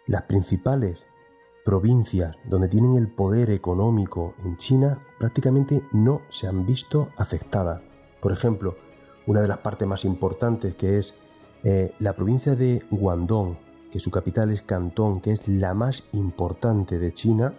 las 0.07 0.23
principales 0.23 0.99
provincias 1.65 2.35
donde 2.49 2.69
tienen 2.69 2.95
el 2.95 3.09
poder 3.09 3.51
económico 3.51 4.33
en 4.43 4.57
China 4.57 4.99
prácticamente 5.19 5.83
no 5.91 6.21
se 6.29 6.47
han 6.47 6.65
visto 6.65 7.09
afectadas. 7.17 7.81
Por 8.21 8.31
ejemplo, 8.31 8.75
una 9.27 9.41
de 9.41 9.47
las 9.47 9.59
partes 9.59 9.87
más 9.87 10.05
importantes 10.05 10.75
que 10.75 10.99
es 10.99 11.13
eh, 11.63 11.93
la 11.99 12.13
provincia 12.13 12.55
de 12.55 12.83
Guangdong, 12.89 13.57
que 13.91 13.99
su 13.99 14.09
capital 14.09 14.51
es 14.51 14.61
Cantón, 14.61 15.21
que 15.21 15.33
es 15.33 15.47
la 15.47 15.73
más 15.73 16.05
importante 16.13 16.97
de 16.97 17.13
China, 17.13 17.53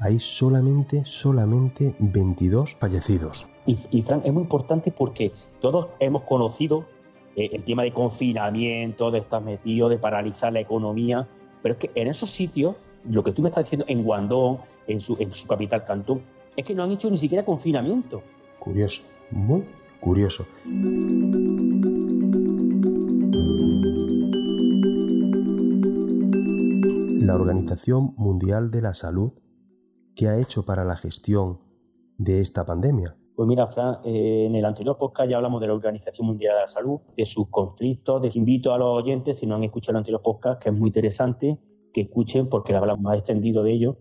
hay 0.00 0.18
solamente, 0.18 1.02
solamente 1.04 1.94
22 1.98 2.76
fallecidos. 2.78 3.46
Y, 3.66 3.76
y 3.90 4.02
Frank, 4.02 4.22
es 4.24 4.32
muy 4.32 4.42
importante 4.42 4.92
porque 4.92 5.32
todos 5.60 5.88
hemos 5.98 6.22
conocido 6.22 6.86
eh, 7.36 7.50
el 7.52 7.64
tema 7.64 7.82
de 7.82 7.92
confinamiento, 7.92 9.10
de 9.10 9.18
estar 9.18 9.42
metido, 9.42 9.90
de 9.90 9.98
paralizar 9.98 10.52
la 10.54 10.60
economía, 10.60 11.28
pero 11.62 11.74
es 11.74 11.78
que 11.78 12.00
en 12.00 12.08
esos 12.08 12.30
sitios, 12.30 12.76
lo 13.10 13.22
que 13.22 13.32
tú 13.32 13.42
me 13.42 13.48
estás 13.48 13.64
diciendo 13.64 13.84
en 13.88 14.02
Guangdong, 14.04 14.58
en 14.86 15.00
su, 15.00 15.16
en 15.20 15.34
su 15.34 15.46
capital 15.46 15.84
Cantón, 15.84 16.22
es 16.56 16.64
que 16.64 16.74
no 16.74 16.82
han 16.82 16.90
hecho 16.92 17.10
ni 17.10 17.18
siquiera 17.18 17.44
confinamiento. 17.44 18.22
Curioso, 18.58 19.02
muy 19.30 19.64
curioso. 20.00 20.46
La 27.20 27.34
Organización 27.34 28.14
Mundial 28.16 28.70
de 28.70 28.80
la 28.80 28.94
Salud 28.94 29.32
¿Qué 30.16 30.28
ha 30.28 30.38
hecho 30.38 30.64
para 30.64 30.82
la 30.82 30.96
gestión 30.96 31.60
de 32.16 32.40
esta 32.40 32.64
pandemia? 32.64 33.14
Pues 33.34 33.46
mira, 33.46 33.66
Fran, 33.66 33.98
eh, 34.02 34.46
en 34.46 34.54
el 34.54 34.64
anterior 34.64 34.96
podcast 34.96 35.28
ya 35.28 35.36
hablamos 35.36 35.60
de 35.60 35.66
la 35.66 35.74
Organización 35.74 36.26
Mundial 36.26 36.54
de 36.54 36.62
la 36.62 36.68
Salud, 36.68 37.00
de 37.14 37.26
sus 37.26 37.50
conflictos. 37.50 38.22
Les 38.22 38.34
invito 38.34 38.72
a 38.72 38.78
los 38.78 38.96
oyentes, 38.96 39.38
si 39.38 39.46
no 39.46 39.56
han 39.56 39.64
escuchado 39.64 39.92
el 39.92 39.98
anterior 39.98 40.22
podcast, 40.22 40.62
que 40.62 40.70
es 40.70 40.74
muy 40.74 40.88
interesante, 40.88 41.60
que 41.92 42.00
escuchen 42.00 42.48
porque 42.48 42.74
hablamos 42.74 43.02
más 43.02 43.18
extendido 43.18 43.62
de 43.62 43.72
ello. 43.72 43.98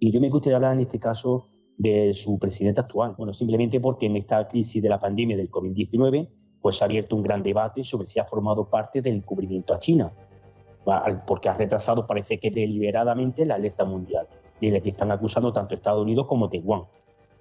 Y 0.00 0.10
yo 0.10 0.22
me 0.22 0.30
gustaría 0.30 0.56
hablar 0.56 0.72
en 0.72 0.80
este 0.80 0.98
caso 0.98 1.48
de 1.76 2.14
su 2.14 2.38
presidente 2.38 2.80
actual. 2.80 3.14
Bueno, 3.18 3.34
simplemente 3.34 3.78
porque 3.78 4.06
en 4.06 4.16
esta 4.16 4.48
crisis 4.48 4.82
de 4.82 4.88
la 4.88 4.98
pandemia 4.98 5.36
del 5.36 5.50
COVID-19, 5.50 6.30
pues 6.62 6.80
ha 6.80 6.86
abierto 6.86 7.14
un 7.14 7.22
gran 7.22 7.42
debate 7.42 7.84
sobre 7.84 8.06
si 8.06 8.18
ha 8.18 8.24
formado 8.24 8.70
parte 8.70 9.02
del 9.02 9.16
encubrimiento 9.16 9.74
a 9.74 9.80
China, 9.80 10.14
porque 11.26 11.50
ha 11.50 11.54
retrasado, 11.54 12.06
parece 12.06 12.38
que 12.40 12.50
deliberadamente, 12.50 13.44
la 13.44 13.56
alerta 13.56 13.84
mundial 13.84 14.26
de 14.60 14.70
la 14.70 14.80
que 14.80 14.90
están 14.90 15.10
acusando 15.10 15.52
tanto 15.52 15.74
Estados 15.74 16.02
Unidos 16.02 16.26
como 16.26 16.48
Taiwán. 16.48 16.84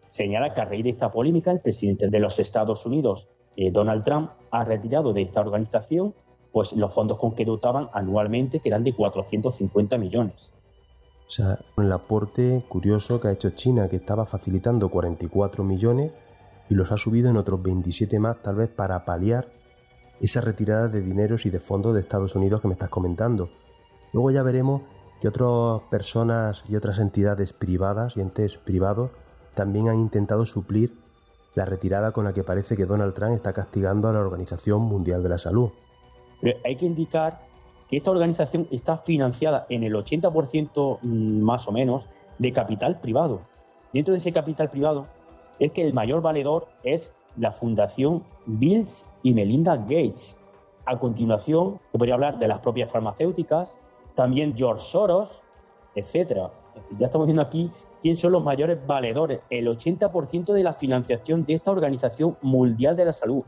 Señala 0.07 0.53
que 0.53 0.62
a 0.62 0.65
raíz 0.65 0.84
de 0.84 0.91
esta 0.91 1.12
polémica, 1.12 1.51
el 1.51 1.62
presidente 1.62 2.07
de 2.10 2.19
los 2.19 2.39
Estados 2.39 2.86
Unidos, 2.86 3.27
eh, 3.55 3.72
Donald 3.72 4.03
Trump, 4.03 4.31
ha 4.51 4.63
retirado 4.63 5.13
de 5.13 5.22
esta 5.22 5.41
organización 5.41 6.13
pues, 6.51 6.74
los 6.74 6.93
fondos 6.93 7.17
con 7.17 7.31
que 7.31 7.45
dotaban 7.45 7.89
anualmente, 7.93 8.60
que 8.60 8.69
eran 8.69 8.84
de 8.84 8.93
450 8.93 9.98
millones. 9.98 10.53
O 11.27 11.29
sea, 11.29 11.60
el 11.77 11.91
aporte 11.91 12.63
curioso 12.69 13.19
que 13.19 13.29
ha 13.29 13.31
hecho 13.31 13.50
China, 13.50 13.89
que 13.89 13.95
estaba 13.95 14.25
facilitando 14.25 14.89
44 14.89 15.63
millones 15.63 16.12
y 16.69 16.75
los 16.75 16.91
ha 16.91 16.98
subido 16.98 17.29
en 17.29 17.38
otros 17.38 17.62
27 17.63 18.19
más, 18.19 18.41
tal 18.41 18.55
vez 18.55 18.69
para 18.69 19.05
paliar 19.05 19.51
esa 20.22 20.41
retirada 20.41 20.88
de 20.88 21.01
dineros 21.01 21.45
y 21.45 21.50
de 21.50 21.60
fondos 21.60 21.93
de 21.93 22.01
Estados 22.01 22.36
Unidos 22.36 22.62
que 22.62 22.67
me 22.67 22.74
estás 22.74 22.89
comentando. 22.89 23.50
Luego 24.13 24.31
ya 24.31 24.43
veremos 24.43 24.84
que 25.25 25.29
otras 25.29 25.82
personas 25.89 26.63
y 26.70 26.75
otras 26.75 27.00
entidades 27.00 27.51
privadas 27.51 28.15
y 28.15 28.22
entes 28.22 28.58
privados 28.58 29.10
también 29.55 29.89
han 29.89 30.00
intentado 30.00 30.46
suplir 30.46 30.94
la 31.55 31.65
retirada 31.65 32.12
con 32.12 32.25
la 32.25 32.34
que 32.34 32.44
parece 32.44 32.77
que 32.77 32.86
Donald 32.86 33.15
Trump 33.15 33.34
está 33.34 33.51
castigando 33.51 34.08
a 34.08 34.13
la 34.13 34.20
Organización 34.20 34.84
Mundial 34.84 35.24
de 35.24 35.29
la 35.29 35.39
Salud. 35.39 35.72
hay 36.63 36.75
que 36.75 36.86
indicar 36.86 37.41
que 37.89 37.98
esta 37.98 38.12
organización 38.12 38.67
está 38.70 38.98
financiada 38.98 39.65
en 39.70 39.82
el 39.82 39.96
80% 39.96 41.00
mm, 41.01 41.41
más 41.41 41.67
o 41.67 41.72
menos 41.72 42.08
de 42.38 42.51
capital 42.51 43.00
privado. 43.00 43.41
Dentro 43.94 44.12
de 44.12 44.20
ese 44.20 44.32
capital 44.32 44.70
privado 44.70 45.08
es 45.58 45.72
que 45.72 45.82
el 45.82 45.96
mayor 45.96 46.22
valedor 46.22 46.67
es 46.84 47.20
la 47.36 47.50
Fundación 47.50 48.24
Bills 48.46 49.17
y 49.24 49.34
Melinda 49.34 49.75
Gates. 49.75 50.39
A 50.86 51.00
continuación, 51.00 51.79
se 51.91 51.98
podría 51.98 52.13
hablar 52.13 52.38
de 52.38 52.48
las 52.48 52.60
propias 52.60 52.91
farmacéuticas, 52.91 53.79
también 54.15 54.55
George 54.55 54.84
Soros, 54.84 55.43
etcétera. 55.95 56.51
Ya 57.00 57.05
estamos 57.05 57.27
viendo 57.27 57.41
aquí 57.41 57.72
quién 58.01 58.15
son 58.15 58.34
los 58.34 58.43
mayores 58.43 58.77
valedores. 58.86 59.39
El 59.50 59.67
80% 59.67 60.53
de 60.53 60.63
la 60.63 60.74
financiación 60.74 61.45
de 61.45 61.53
esta 61.53 61.72
Organización 61.72 62.38
Mundial 62.41 62.95
de 62.95 63.05
la 63.05 63.13
Salud, 63.13 63.43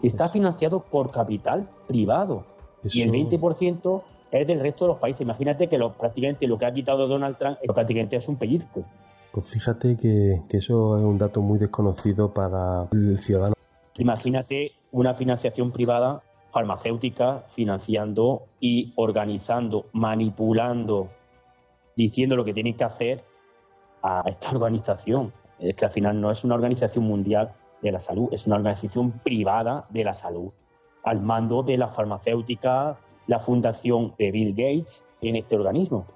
que 0.00 0.06
está 0.06 0.28
financiado 0.28 0.80
por 0.80 1.10
capital 1.10 1.68
privado. 1.86 2.46
Y 2.84 3.02
el 3.02 3.10
20% 3.10 4.02
es 4.30 4.46
del 4.46 4.60
resto 4.60 4.86
de 4.86 4.92
los 4.92 4.98
países. 4.98 5.20
Imagínate 5.20 5.68
que 5.68 5.76
lo, 5.76 5.92
prácticamente 5.92 6.46
lo 6.46 6.56
que 6.56 6.66
ha 6.66 6.72
quitado 6.72 7.06
Donald 7.06 7.36
Trump 7.36 7.58
prácticamente 7.74 8.16
es 8.16 8.28
un 8.28 8.36
pellizco. 8.36 8.84
Pues 9.32 9.46
fíjate 9.46 9.96
que, 9.96 10.42
que 10.48 10.56
eso 10.56 10.96
es 10.96 11.04
un 11.04 11.18
dato 11.18 11.40
muy 11.40 11.58
desconocido 11.58 12.32
para 12.32 12.88
el 12.92 13.20
ciudadano. 13.20 13.54
Imagínate 13.96 14.72
una 14.92 15.14
financiación 15.14 15.70
privada 15.70 16.22
farmacéutica 16.50 17.42
financiando 17.46 18.46
y 18.60 18.92
organizando, 18.96 19.86
manipulando, 19.92 21.08
diciendo 21.96 22.36
lo 22.36 22.44
que 22.44 22.52
tienen 22.52 22.76
que 22.76 22.84
hacer 22.84 23.24
a 24.02 24.22
esta 24.26 24.50
organización. 24.54 25.32
Es 25.58 25.74
que 25.74 25.84
al 25.84 25.90
final 25.90 26.20
no 26.20 26.30
es 26.30 26.44
una 26.44 26.54
organización 26.54 27.04
mundial 27.04 27.50
de 27.82 27.92
la 27.92 27.98
salud, 27.98 28.28
es 28.32 28.46
una 28.46 28.56
organización 28.56 29.12
privada 29.20 29.86
de 29.90 30.04
la 30.04 30.12
salud, 30.12 30.50
al 31.04 31.22
mando 31.22 31.62
de 31.62 31.76
la 31.78 31.88
farmacéutica, 31.88 32.98
la 33.26 33.38
fundación 33.38 34.14
de 34.18 34.30
Bill 34.32 34.50
Gates 34.50 35.08
en 35.20 35.36
este 35.36 35.56
organismo. 35.56 36.06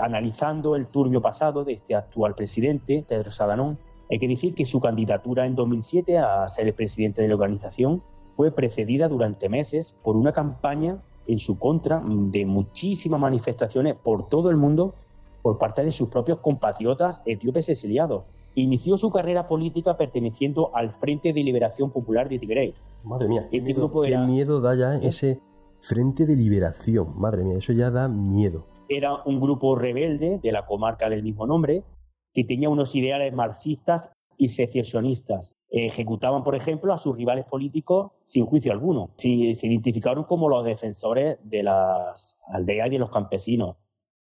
Analizando 0.00 0.76
el 0.76 0.86
turbio 0.86 1.20
pasado 1.20 1.64
de 1.64 1.72
este 1.72 1.94
actual 1.96 2.34
presidente, 2.34 3.04
Pedro 3.06 3.30
Adhanom, 3.40 3.76
hay 4.10 4.18
que 4.18 4.28
decir 4.28 4.54
que 4.54 4.64
su 4.64 4.80
candidatura 4.80 5.46
en 5.46 5.54
2007 5.54 6.18
a 6.18 6.48
ser 6.48 6.66
el 6.66 6.74
presidente 6.74 7.22
de 7.22 7.28
la 7.28 7.34
organización 7.34 8.02
fue 8.30 8.50
precedida 8.50 9.08
durante 9.08 9.48
meses 9.48 9.98
por 10.02 10.16
una 10.16 10.32
campaña 10.32 11.00
en 11.26 11.38
su 11.38 11.58
contra 11.58 12.02
de 12.04 12.44
muchísimas 12.44 13.20
manifestaciones 13.20 13.94
por 13.94 14.28
todo 14.28 14.50
el 14.50 14.56
mundo 14.56 14.94
por 15.42 15.58
parte 15.58 15.84
de 15.84 15.92
sus 15.92 16.08
propios 16.08 16.38
compatriotas 16.38 17.22
etíopes 17.24 17.68
exiliados. 17.68 18.24
Inició 18.56 18.96
su 18.96 19.10
carrera 19.10 19.46
política 19.46 19.96
perteneciendo 19.96 20.70
al 20.74 20.90
Frente 20.90 21.32
de 21.32 21.44
Liberación 21.44 21.90
Popular 21.90 22.28
de 22.28 22.38
Tigray. 22.40 22.74
Madre 23.04 23.28
mía, 23.28 23.46
qué, 23.48 23.58
Este 23.58 23.68
miedo, 23.68 23.80
grupo 23.80 24.02
qué 24.02 24.18
miedo 24.18 24.60
da 24.60 24.74
ya 24.74 24.96
¿Eh? 24.96 25.06
ese 25.06 25.40
Frente 25.80 26.26
de 26.26 26.34
Liberación. 26.34 27.18
Madre 27.18 27.44
mía, 27.44 27.58
eso 27.58 27.72
ya 27.72 27.90
da 27.90 28.08
miedo. 28.08 28.66
Era 28.88 29.22
un 29.24 29.40
grupo 29.40 29.76
rebelde 29.76 30.40
de 30.42 30.52
la 30.52 30.66
comarca 30.66 31.08
del 31.08 31.22
mismo 31.22 31.46
nombre 31.46 31.84
que 32.32 32.44
tenía 32.44 32.68
unos 32.68 32.94
ideales 32.94 33.32
marxistas 33.32 34.12
y 34.36 34.48
secesionistas. 34.48 35.54
Ejecutaban, 35.68 36.42
por 36.42 36.54
ejemplo, 36.54 36.92
a 36.92 36.98
sus 36.98 37.16
rivales 37.16 37.44
políticos 37.44 38.12
sin 38.24 38.46
juicio 38.46 38.72
alguno. 38.72 39.10
Se, 39.16 39.54
se 39.54 39.66
identificaron 39.66 40.24
como 40.24 40.48
los 40.48 40.64
defensores 40.64 41.38
de 41.42 41.62
las 41.62 42.38
aldeas 42.48 42.88
y 42.88 42.90
de 42.90 42.98
los 42.98 43.10
campesinos. 43.10 43.76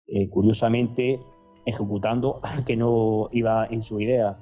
Eh, 0.08 0.30
curiosamente, 0.30 1.22
ejecutando 1.66 2.40
al 2.44 2.66
que 2.66 2.76
no 2.76 3.30
iba 3.32 3.66
en 3.66 3.82
su 3.82 4.00
idea. 4.00 4.40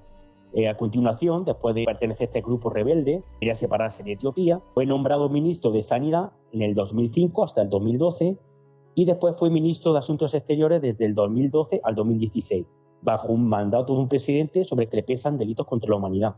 Eh, 0.54 0.68
a 0.68 0.78
continuación, 0.78 1.46
después 1.46 1.76
de 1.76 1.86
pertenecer 1.86 2.26
a 2.26 2.30
este 2.30 2.42
grupo 2.42 2.72
rebelde, 2.72 3.24
quería 3.40 3.54
separarse 3.54 4.04
de 4.04 4.14
Etiopía, 4.14 4.62
fue 4.74 4.88
nombrado 4.88 5.30
ministro 5.30 5.70
de 5.70 5.84
Sanidad 5.84 6.32
en 6.52 6.64
el 6.64 6.74
2005 6.74 7.44
hasta 7.44 7.62
el 7.62 7.70
2012 7.70 8.40
y 8.96 9.06
después 9.06 9.38
fue 9.38 9.52
ministro 9.52 9.94
de 9.94 10.00
Asuntos 10.00 10.34
Exteriores 10.34 10.82
desde 10.82 11.06
el 11.06 11.14
2012 11.14 11.82
al 11.84 11.94
2016, 11.94 12.66
bajo 13.02 13.34
un 13.34 13.48
mandato 13.48 13.94
de 13.94 14.00
un 14.00 14.10
presidente 14.10 14.64
sobre 14.64 14.86
el 14.86 14.90
que 14.90 14.98
le 14.98 15.04
pesan 15.04 15.38
delitos 15.38 15.66
contra 15.66 15.90
la 15.90 15.98
humanidad. 15.98 16.36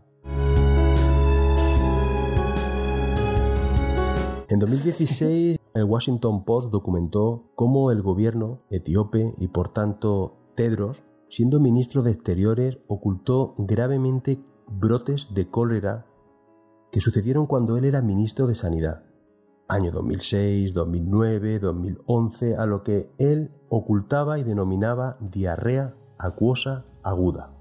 En 4.49 4.59
2016, 4.59 5.57
el 5.73 5.83
Washington 5.85 6.43
Post 6.43 6.71
documentó 6.71 7.51
cómo 7.55 7.91
el 7.91 8.01
gobierno 8.01 8.61
etíope 8.69 9.33
y 9.37 9.47
por 9.47 9.69
tanto 9.69 10.37
Tedros, 10.55 11.03
siendo 11.29 11.61
ministro 11.61 12.03
de 12.03 12.11
Exteriores, 12.11 12.79
ocultó 12.87 13.55
gravemente 13.57 14.43
brotes 14.67 15.33
de 15.33 15.49
cólera 15.49 16.05
que 16.91 16.99
sucedieron 16.99 17.47
cuando 17.47 17.77
él 17.77 17.85
era 17.85 18.01
ministro 18.01 18.47
de 18.47 18.55
Sanidad. 18.55 19.05
Año 19.69 19.91
2006, 19.91 20.73
2009, 20.73 21.59
2011, 21.59 22.57
a 22.57 22.65
lo 22.65 22.83
que 22.83 23.09
él 23.17 23.51
ocultaba 23.69 24.37
y 24.37 24.43
denominaba 24.43 25.17
diarrea 25.21 25.95
acuosa 26.21 26.85
aguda. 27.03 27.51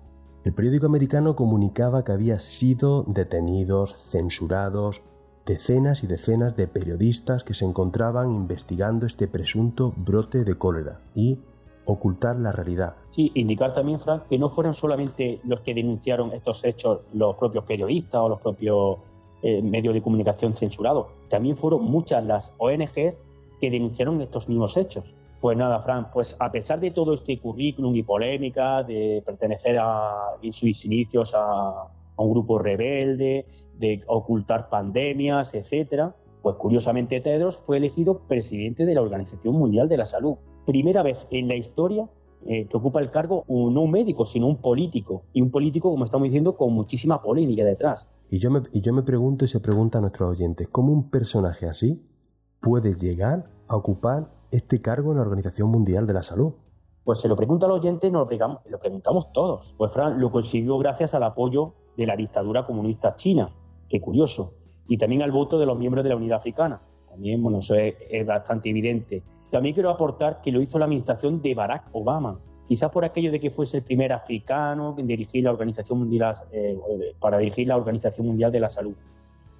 El 0.45 0.55
periódico 0.55 0.87
americano 0.87 1.37
comunicaba 1.37 2.05
que 2.05 2.12
había 2.12 2.38
sido 2.38 3.05
detenidos, 3.07 3.97
censurados, 4.09 5.02
decenas 5.45 6.02
y 6.02 6.07
decenas 6.07 6.57
de 6.57 6.67
periodistas 6.67 7.45
que 7.45 7.55
se 7.55 7.64
encontraban 7.64 8.35
investigando 8.35 9.07
este 9.07 9.29
presunto 9.29 9.93
brote 9.97 10.45
de 10.45 10.55
cólera 10.57 11.00
y 11.14 11.40
ocultar 11.85 12.37
la 12.37 12.52
realidad. 12.52 12.97
Sí, 13.11 13.33
indicar 13.35 13.73
también, 13.73 13.99
Frank, 13.99 14.25
que 14.29 14.38
no 14.38 14.49
fueron 14.49 14.75
solamente 14.75 15.40
los 15.45 15.61
que 15.61 15.75
denunciaron 15.75 16.33
estos 16.33 16.64
hechos 16.64 17.00
los 17.12 17.37
propios 17.37 17.64
periodistas 17.64 18.21
o 18.21 18.29
los 18.29 18.40
propios 18.40 18.99
eh, 19.43 19.62
medios 19.62 19.95
de 19.95 20.02
comunicación 20.02 20.52
censurados, 20.52 21.07
también 21.29 21.57
fueron 21.57 21.85
muchas 21.85 22.25
las 22.25 22.55
ONGs 22.59 23.25
que 23.61 23.71
denunciaron 23.71 24.21
estos 24.21 24.49
mismos 24.49 24.76
hechos. 24.76 25.14
Pues 25.40 25.56
nada, 25.56 25.80
Fran, 25.80 26.11
pues 26.11 26.37
a 26.38 26.52
pesar 26.52 26.80
de 26.80 26.90
todo 26.90 27.14
este 27.14 27.40
currículum 27.40 27.94
y 27.97 28.02
polémica, 28.02 28.82
de 28.82 29.23
pertenecer 29.25 29.78
a, 29.80 30.12
en 30.42 30.52
sus 30.52 30.85
inicios 30.85 31.32
a, 31.35 31.90
un 32.16 32.30
grupo 32.32 32.59
rebelde, 32.59 33.47
de 33.78 34.02
ocultar 34.06 34.68
pandemias, 34.68 35.54
etcétera, 35.54 36.14
pues 36.42 36.56
curiosamente 36.56 37.18
Tedros 37.20 37.56
fue 37.64 37.78
elegido 37.78 38.20
presidente 38.28 38.85
de 38.85 38.94
la 38.94 39.00
Organización 39.00 39.54
Mundial 39.54 39.88
de 39.88 39.97
la 39.97 40.04
Salud. 40.04 40.35
Primera 40.66 41.02
vez 41.02 41.26
en 41.30 41.49
la 41.49 41.54
historia 41.54 42.11
eh, 42.47 42.66
que 42.66 42.76
ocupa 42.76 43.00
el 43.00 43.11
cargo 43.11 43.44
un- 43.49 43.73
no 43.73 43.82
un 43.82 43.90
médico, 43.90 44.26
sino 44.26 44.47
un 44.47 44.56
político. 44.56 45.23
Y 45.32 45.40
un 45.40 45.50
político, 45.50 45.90
como 45.90 46.04
estamos 46.04 46.26
diciendo, 46.26 46.56
con 46.56 46.73
muchísima 46.75 47.20
polémica 47.23 47.64
detrás. 47.64 48.09
Y 48.31 48.38
yo 48.38 48.50
me, 48.50 48.62
y 48.72 48.81
yo 48.83 48.92
me 48.92 49.03
pregunto 49.03 49.44
y 49.46 49.48
se 49.48 49.61
pregunta 49.61 49.98
a 49.98 50.00
nuestros 50.03 50.31
oyentes, 50.31 50.68
¿cómo 50.68 50.92
un 50.92 51.11
personaje 51.11 51.66
así 51.66 52.03
puede 52.61 52.94
llegar 52.96 53.50
a 53.68 53.76
ocupar 53.76 54.31
este 54.50 54.80
cargo 54.80 55.10
en 55.12 55.16
la 55.16 55.22
Organización 55.22 55.68
Mundial 55.68 56.06
de 56.06 56.14
la 56.14 56.22
Salud? 56.22 56.52
Pues 57.04 57.20
se 57.20 57.28
lo 57.28 57.36
pregunta 57.36 57.66
al 57.66 57.72
oyente 57.72 58.06
y 58.08 58.10
nos 58.10 58.22
lo, 58.22 58.26
pregamos- 58.26 58.60
lo 58.68 58.78
preguntamos 58.78 59.32
todos. 59.32 59.74
Pues 59.78 59.92
Fran 59.92 60.20
lo 60.20 60.30
consiguió 60.30 60.76
gracias 60.78 61.14
al 61.14 61.22
apoyo 61.22 61.74
de 61.96 62.06
la 62.06 62.16
dictadura 62.16 62.64
comunista 62.66 63.16
china. 63.16 63.48
Qué 63.88 64.00
curioso. 64.00 64.52
Y 64.86 64.98
también 64.98 65.22
al 65.22 65.32
voto 65.32 65.58
de 65.58 65.66
los 65.66 65.78
miembros 65.78 66.04
de 66.04 66.10
la 66.10 66.16
Unidad 66.16 66.38
Africana. 66.38 66.80
También, 67.08 67.42
bueno, 67.42 67.58
eso 67.58 67.74
es, 67.74 67.94
es 68.10 68.24
bastante 68.26 68.70
evidente. 68.70 69.22
También 69.50 69.74
quiero 69.74 69.90
aportar 69.90 70.40
que 70.40 70.52
lo 70.52 70.60
hizo 70.60 70.78
la 70.78 70.84
administración 70.84 71.42
de 71.42 71.54
Barack 71.54 71.88
Obama. 71.92 72.38
Quizás 72.66 72.90
por 72.90 73.04
aquello 73.04 73.32
de 73.32 73.40
que 73.40 73.50
fuese 73.50 73.78
el 73.78 73.82
primer 73.82 74.12
africano 74.12 74.94
en 74.96 75.06
dirigir 75.06 75.42
la 75.42 75.50
Organización 75.50 75.98
Mundial, 75.98 76.36
eh, 76.52 76.78
para 77.18 77.38
dirigir 77.38 77.66
la 77.66 77.76
Organización 77.76 78.28
Mundial 78.28 78.52
de 78.52 78.60
la 78.60 78.68
Salud. 78.68 78.94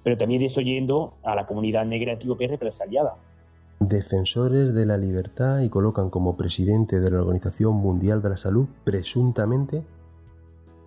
Pero 0.03 0.17
también 0.17 0.41
desoyendo 0.41 1.15
a 1.23 1.35
la 1.35 1.45
comunidad 1.45 1.85
negra 1.85 2.13
etíope 2.13 2.47
represaliada. 2.47 3.15
Defensores 3.83 4.75
de 4.75 4.85
la 4.85 4.95
libertad 4.95 5.61
y 5.61 5.69
colocan 5.69 6.11
como 6.11 6.37
presidente 6.37 6.99
de 6.99 7.09
la 7.09 7.19
Organización 7.19 7.73
Mundial 7.77 8.21
de 8.21 8.29
la 8.29 8.37
Salud 8.37 8.67
presuntamente 8.83 9.83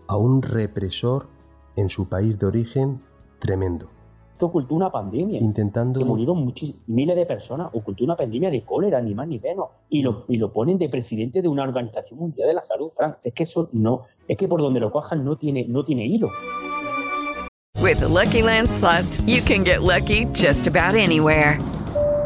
a 0.07 0.17
un 0.17 0.43
represor 0.43 1.27
en 1.75 1.89
su 1.89 2.09
país 2.09 2.39
de 2.39 2.47
origen 2.47 3.03
tremendo, 3.41 3.89
Esto 4.33 4.47
ocultó 4.47 4.77
una 4.77 4.91
pandemia. 4.93 5.41
intentando... 5.41 5.99
que 5.99 6.05
murieron 6.05 6.47
muchis- 6.47 6.83
miles 6.87 7.17
de 7.17 7.27
personas, 7.27 7.69
ocultó 7.73 8.05
una 8.05 8.15
pandemia 8.15 8.49
de 8.53 8.63
cólera, 8.63 9.03
ni 9.03 9.13
más 9.13 9.27
ni 9.27 9.41
menos, 9.41 9.71
y 9.89 10.03
lo, 10.03 10.25
y 10.29 10.37
lo 10.37 10.53
ponen 10.53 10.79
de 10.79 10.89
presidente 10.89 11.43
de 11.43 11.49
una 11.49 11.65
organización 11.65 12.21
mundial 12.21 12.47
de 12.49 12.55
la 12.55 12.63
salud, 12.63 12.91
Frank. 12.95 13.17
Es 13.25 13.33
que 13.33 13.43
eso 13.43 13.71
no, 13.73 14.03
es 14.29 14.37
que 14.37 14.47
por 14.47 14.61
donde 14.61 14.79
lo 14.79 14.93
cojan 14.93 15.25
no 15.25 15.37
tiene, 15.37 15.67
no 15.69 15.83
tiene 15.83 16.07
hilo. 16.07 16.31
With 17.83 17.99
the 17.99 18.09
Lucky 18.09 18.41
Land 18.43 18.69
slots, 18.69 19.21
you 19.27 19.43
can 19.45 19.65
get 19.65 19.81
lucky 19.83 20.27
just 20.33 20.69
about 20.69 20.95
anywhere. 20.95 21.59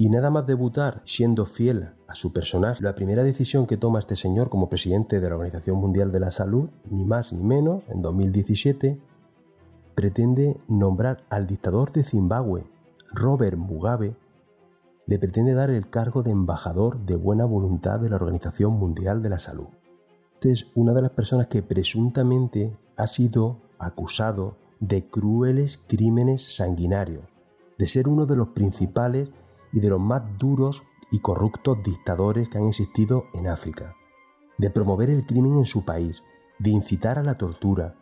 Y 0.00 0.08
nada 0.08 0.30
más 0.30 0.46
debutar 0.46 1.02
siendo 1.04 1.44
fiel 1.44 1.90
a 2.08 2.14
su 2.14 2.32
personaje, 2.32 2.82
la 2.82 2.94
primera 2.94 3.22
decisión 3.22 3.66
que 3.66 3.76
toma 3.76 3.98
este 3.98 4.16
señor 4.16 4.48
como 4.48 4.70
presidente 4.70 5.20
de 5.20 5.28
la 5.28 5.34
Organización 5.34 5.76
Mundial 5.76 6.10
de 6.10 6.20
la 6.20 6.30
Salud, 6.30 6.70
ni 6.88 7.04
más 7.04 7.34
ni 7.34 7.42
menos, 7.42 7.82
en 7.86 8.00
2017, 8.00 8.98
pretende 9.94 10.56
nombrar 10.68 11.22
al 11.28 11.46
dictador 11.46 11.92
de 11.92 12.02
Zimbabue, 12.02 12.64
Robert 13.12 13.58
Mugabe, 13.58 14.16
le 15.04 15.18
pretende 15.18 15.52
dar 15.52 15.68
el 15.68 15.90
cargo 15.90 16.22
de 16.22 16.30
embajador 16.30 17.04
de 17.04 17.16
buena 17.16 17.44
voluntad 17.44 18.00
de 18.00 18.08
la 18.08 18.16
Organización 18.16 18.78
Mundial 18.78 19.22
de 19.22 19.28
la 19.28 19.38
Salud. 19.38 19.68
Este 20.32 20.52
es 20.52 20.68
una 20.74 20.94
de 20.94 21.02
las 21.02 21.10
personas 21.10 21.48
que 21.48 21.62
presuntamente 21.62 22.74
ha 22.96 23.06
sido 23.06 23.58
acusado 23.78 24.56
de 24.78 25.06
crueles 25.10 25.78
crímenes 25.86 26.56
sanguinarios, 26.56 27.24
de 27.76 27.86
ser 27.86 28.08
uno 28.08 28.24
de 28.24 28.36
los 28.36 28.48
principales 28.48 29.28
y 29.72 29.80
de 29.80 29.88
los 29.88 30.00
más 30.00 30.22
duros 30.38 30.82
y 31.10 31.20
corruptos 31.20 31.82
dictadores 31.82 32.48
que 32.48 32.58
han 32.58 32.68
existido 32.68 33.26
en 33.34 33.48
África, 33.48 33.96
de 34.58 34.70
promover 34.70 35.10
el 35.10 35.26
crimen 35.26 35.58
en 35.58 35.66
su 35.66 35.84
país, 35.84 36.22
de 36.58 36.70
incitar 36.70 37.18
a 37.18 37.22
la 37.22 37.38
tortura, 37.38 37.96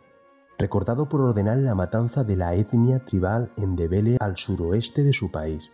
recordado 0.57 1.07
por 1.07 1.21
ordenar 1.21 1.57
la 1.57 1.75
matanza 1.75 2.23
de 2.23 2.35
la 2.35 2.53
etnia 2.53 3.05
tribal 3.05 3.51
en 3.57 3.75
Debele 3.75 4.17
al 4.19 4.37
suroeste 4.37 5.03
de 5.03 5.13
su 5.13 5.31
país. 5.31 5.71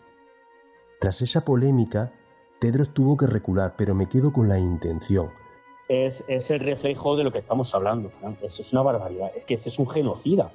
Tras 0.99 1.21
esa 1.21 1.43
polémica, 1.43 2.13
Tedros 2.59 2.93
tuvo 2.93 3.17
que 3.17 3.27
recular, 3.27 3.75
pero 3.77 3.95
me 3.95 4.07
quedo 4.07 4.31
con 4.31 4.47
la 4.47 4.59
intención. 4.59 5.29
Es, 5.89 6.23
es 6.29 6.49
el 6.51 6.61
reflejo 6.61 7.17
de 7.17 7.23
lo 7.23 7.31
que 7.31 7.39
estamos 7.39 7.75
hablando, 7.75 8.09
Frank. 8.09 8.37
Es 8.41 8.71
una 8.71 8.81
barbaridad. 8.81 9.31
Es 9.35 9.45
que 9.45 9.55
ese 9.55 9.69
es 9.69 9.77
un 9.77 9.87
genocida. 9.87 10.51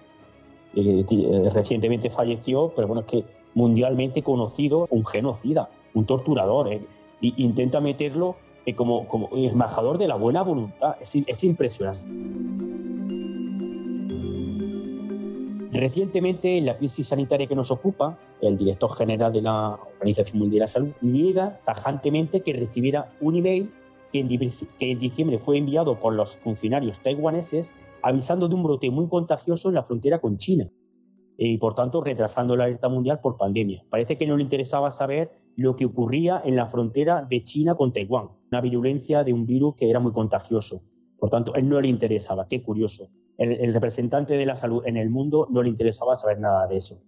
Eh, 0.74 1.05
eh, 1.09 1.50
recientemente 1.53 2.11
falleció, 2.11 2.72
pero 2.74 2.87
bueno, 2.88 3.00
es 3.00 3.07
que 3.07 3.24
mundialmente 3.55 4.23
conocido, 4.23 4.87
un 4.91 5.05
genocida, 5.05 5.71
un 5.95 6.07
torturador. 6.07 6.73
eh, 6.73 6.87
y 7.23 7.35
intenta 7.45 7.81
meterlo 7.81 8.37
eh, 8.65 8.75
como, 8.75 9.07
como 9.07 9.29
embajador 9.33 9.99
de 9.99 10.09
la 10.09 10.15
buena 10.15 10.43
voluntad. 10.43 10.97
Es, 11.01 11.15
es 11.15 11.45
impresionante. 11.45 12.01
Recientemente, 15.73 16.59
en 16.59 16.67
la 16.67 16.77
crisis 16.77 17.09
sanitaria 17.09 17.47
que 17.47 17.55
nos 17.55 17.71
ocupa, 17.71 18.19
el 18.41 18.57
director 18.57 18.91
general 18.97 19.33
de 19.33 19.43
la 19.43 19.79
Organización 19.99 20.41
Mundial 20.41 20.55
de 20.55 20.61
la 20.61 20.67
Salud 20.67 20.93
niega 21.01 21.61
tajantemente 21.65 22.43
que 22.43 22.53
recibiera 22.53 23.13
un 23.21 23.37
email 23.37 23.73
que 24.13 24.21
en, 24.21 24.99
diciembre 24.99 25.39
fue 25.39 25.57
enviado 25.57 25.99
por 26.01 26.13
los 26.15 26.37
funcionarios 26.37 27.01
taiwaneses 27.01 27.75
avisando 28.03 28.49
de 28.49 28.57
un 28.57 28.65
brote 28.65 28.91
muy 28.91 29.09
contagioso 29.09 29.69
en 29.69 29.77
la 29.77 29.85
frontera 29.85 30.21
con 30.21 30.37
China 30.37 30.69
y 31.42 31.57
por 31.57 31.74
tanto 31.74 32.03
retrasando 32.03 32.55
la 32.55 32.64
alerta 32.64 32.90
mundial 32.90 33.20
por 33.20 33.38
pandemia. 33.38 33.83
Parece 33.88 34.18
que 34.18 34.26
no 34.26 34.37
le 34.37 34.42
interesaba 34.42 34.90
saber 34.90 35.31
lo 35.57 35.74
que 35.74 35.87
ocurría 35.87 36.42
en 36.44 36.55
la 36.55 36.66
frontera 36.66 37.22
de 37.22 37.42
China 37.42 37.76
con 37.76 37.94
Taiwán, 37.94 38.29
una 38.53 38.61
virulencia 38.61 39.24
de 39.24 39.33
un 39.33 39.46
virus 39.46 39.74
que 39.74 39.88
era 39.88 40.00
muy 40.00 40.12
contagioso. 40.12 40.83
Por 41.18 41.31
tanto, 41.31 41.55
él 41.55 41.66
no 41.66 41.81
le 41.81 41.88
interesaba, 41.88 42.46
qué 42.46 42.62
curioso. 42.62 43.09
el 43.38 43.72
representante 43.72 44.37
de 44.37 44.44
la 44.44 44.55
salud 44.55 44.83
en 44.85 44.98
el 44.98 45.09
mundo 45.09 45.48
no 45.50 45.62
le 45.62 45.70
interesaba 45.70 46.14
saber 46.14 46.38
nada 46.40 46.66
de 46.66 46.76
eso. 46.76 47.00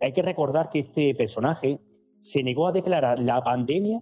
Hay 0.00 0.12
que 0.12 0.22
recordar 0.22 0.70
que 0.70 0.78
este 0.78 1.12
personaje 1.16 1.80
se 2.20 2.44
negó 2.44 2.68
a 2.68 2.72
declarar 2.72 3.18
la 3.18 3.42
pandemia 3.42 4.00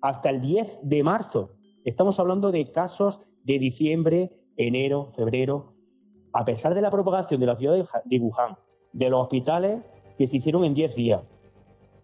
hasta 0.00 0.30
el 0.30 0.40
10 0.40 0.80
de 0.82 1.02
marzo. 1.02 1.56
Estamos 1.84 2.18
hablando 2.18 2.50
de 2.52 2.70
casos 2.72 3.20
de 3.44 3.58
diciembre, 3.58 4.30
enero, 4.56 5.10
febrero. 5.12 5.69
A 6.32 6.44
pesar 6.44 6.74
de 6.74 6.80
la 6.80 6.90
propagación 6.90 7.40
de 7.40 7.46
la 7.46 7.56
ciudad 7.56 7.84
de 8.04 8.18
Wuhan, 8.18 8.56
de 8.92 9.10
los 9.10 9.22
hospitales 9.22 9.82
que 10.16 10.26
se 10.26 10.36
hicieron 10.36 10.64
en 10.64 10.74
10 10.74 10.94
días, 10.94 11.20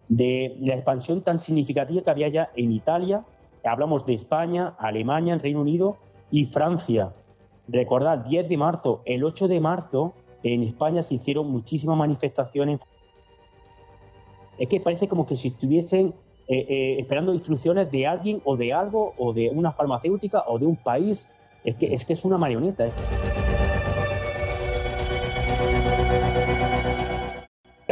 de 0.09 0.57
la 0.61 0.73
expansión 0.73 1.21
tan 1.21 1.39
significativa 1.39 2.01
que 2.01 2.09
había 2.09 2.27
ya 2.29 2.51
en 2.55 2.71
Italia, 2.71 3.25
hablamos 3.63 4.05
de 4.05 4.13
España, 4.13 4.75
Alemania, 4.79 5.37
Reino 5.37 5.61
Unido 5.61 5.97
y 6.31 6.45
Francia. 6.45 7.13
Recordad, 7.67 8.19
10 8.19 8.47
de 8.47 8.57
marzo, 8.57 9.01
el 9.05 9.23
8 9.23 9.47
de 9.47 9.59
marzo 9.59 10.13
en 10.43 10.63
España 10.63 11.01
se 11.03 11.15
hicieron 11.15 11.51
muchísimas 11.51 11.97
manifestaciones. 11.97 12.79
Es 14.57 14.67
que 14.67 14.79
parece 14.79 15.07
como 15.07 15.25
que 15.25 15.35
si 15.35 15.49
estuviesen 15.49 16.13
eh, 16.47 16.65
eh, 16.69 16.95
esperando 16.99 17.33
instrucciones 17.33 17.91
de 17.91 18.07
alguien 18.07 18.41
o 18.45 18.55
de 18.55 18.71
algo 18.71 19.13
o 19.17 19.33
de 19.33 19.49
una 19.49 19.73
farmacéutica 19.73 20.43
o 20.47 20.57
de 20.57 20.65
un 20.65 20.77
país. 20.77 21.35
Es 21.63 21.75
que 21.75 21.93
es, 21.93 22.05
que 22.05 22.13
es 22.13 22.23
una 22.23 22.37
marioneta. 22.37 22.85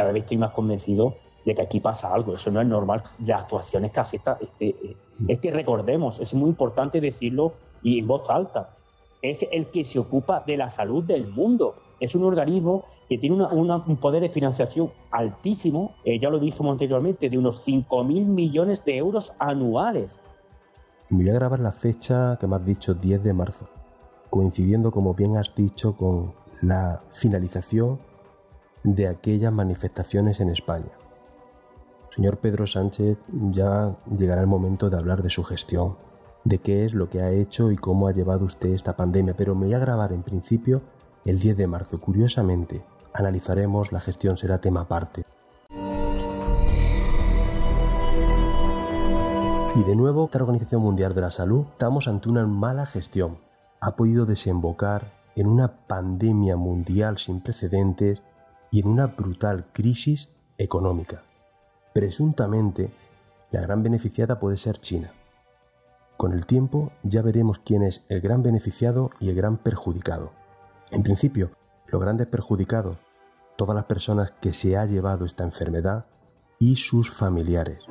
Cada 0.06 0.12
vez 0.12 0.22
estoy 0.22 0.38
más 0.38 0.52
convencido 0.52 1.16
de 1.44 1.52
que 1.52 1.62
aquí 1.62 1.80
pasa 1.80 2.14
algo. 2.14 2.34
Eso 2.34 2.52
no 2.52 2.60
es 2.60 2.66
normal. 2.68 3.02
Las 3.24 3.42
actuaciones 3.42 3.90
que 3.90 3.98
afecta. 3.98 4.38
Este, 4.40 4.76
es 5.26 5.38
que 5.40 5.50
recordemos, 5.50 6.20
es 6.20 6.32
muy 6.34 6.48
importante 6.48 7.00
decirlo 7.00 7.54
y 7.82 7.98
en 7.98 8.06
voz 8.06 8.30
alta. 8.30 8.76
Es 9.20 9.48
el 9.50 9.66
que 9.66 9.84
se 9.84 9.98
ocupa 9.98 10.44
de 10.46 10.56
la 10.56 10.68
salud 10.68 11.02
del 11.02 11.26
mundo 11.26 11.74
es 11.98 12.14
un 12.14 12.24
organismo 12.24 12.84
que 13.08 13.16
tiene 13.18 13.42
un 13.42 13.96
poder 13.96 14.22
de 14.22 14.28
financiación 14.28 14.92
altísimo, 15.10 15.94
eh, 16.04 16.18
ya 16.18 16.28
lo 16.28 16.38
dijimos 16.38 16.72
anteriormente, 16.72 17.30
de 17.30 17.38
unos 17.38 17.66
5.000 17.66 18.26
millones 18.26 18.84
de 18.84 18.98
euros 18.98 19.34
anuales. 19.38 20.20
Voy 21.08 21.28
a 21.30 21.32
grabar 21.32 21.58
la 21.58 21.72
fecha 21.72 22.36
que 22.38 22.46
me 22.46 22.56
has 22.56 22.66
dicho, 22.66 22.92
10 22.92 23.22
de 23.22 23.32
marzo, 23.32 23.66
coincidiendo, 24.28 24.90
como 24.90 25.14
bien 25.14 25.38
has 25.38 25.54
dicho, 25.54 25.96
con 25.96 26.34
la 26.60 27.00
finalización 27.12 27.98
de 28.86 29.08
aquellas 29.08 29.52
manifestaciones 29.52 30.38
en 30.40 30.48
España. 30.48 30.92
Señor 32.14 32.38
Pedro 32.38 32.66
Sánchez, 32.68 33.18
ya 33.50 33.96
llegará 34.16 34.40
el 34.40 34.46
momento 34.46 34.88
de 34.88 34.96
hablar 34.96 35.22
de 35.22 35.28
su 35.28 35.42
gestión, 35.42 35.96
de 36.44 36.58
qué 36.58 36.84
es 36.84 36.94
lo 36.94 37.10
que 37.10 37.20
ha 37.20 37.30
hecho 37.30 37.72
y 37.72 37.76
cómo 37.76 38.06
ha 38.06 38.12
llevado 38.12 38.44
usted 38.44 38.70
esta 38.70 38.96
pandemia, 38.96 39.34
pero 39.36 39.56
me 39.56 39.66
voy 39.66 39.74
a 39.74 39.80
grabar 39.80 40.12
en 40.12 40.22
principio 40.22 40.82
el 41.24 41.40
10 41.40 41.56
de 41.56 41.66
marzo. 41.66 42.00
Curiosamente, 42.00 42.84
analizaremos 43.12 43.90
la 43.90 44.00
gestión 44.00 44.36
será 44.36 44.60
tema 44.60 44.82
aparte. 44.82 45.24
Y 49.74 49.84
de 49.84 49.96
nuevo, 49.96 50.26
esta 50.26 50.38
Organización 50.38 50.80
Mundial 50.80 51.12
de 51.12 51.20
la 51.22 51.30
Salud 51.30 51.66
estamos 51.72 52.06
ante 52.06 52.28
una 52.28 52.46
mala 52.46 52.86
gestión. 52.86 53.38
Ha 53.80 53.96
podido 53.96 54.24
desembocar 54.26 55.12
en 55.34 55.48
una 55.48 55.86
pandemia 55.86 56.56
mundial 56.56 57.18
sin 57.18 57.40
precedentes 57.40 58.22
y 58.70 58.80
en 58.80 58.88
una 58.88 59.06
brutal 59.06 59.66
crisis 59.72 60.28
económica. 60.58 61.22
Presuntamente, 61.94 62.90
la 63.50 63.60
gran 63.62 63.82
beneficiada 63.82 64.38
puede 64.38 64.56
ser 64.56 64.78
China. 64.78 65.12
Con 66.16 66.32
el 66.32 66.46
tiempo 66.46 66.92
ya 67.02 67.22
veremos 67.22 67.58
quién 67.58 67.82
es 67.82 68.04
el 68.08 68.20
gran 68.20 68.42
beneficiado 68.42 69.10
y 69.20 69.28
el 69.28 69.36
gran 69.36 69.58
perjudicado. 69.58 70.32
En 70.90 71.02
principio, 71.02 71.50
los 71.86 72.00
grandes 72.00 72.26
perjudicados, 72.26 72.98
todas 73.56 73.74
las 73.74 73.84
personas 73.84 74.32
que 74.40 74.52
se 74.52 74.76
ha 74.76 74.86
llevado 74.86 75.24
esta 75.24 75.44
enfermedad 75.44 76.06
y 76.58 76.76
sus 76.76 77.10
familiares. 77.10 77.84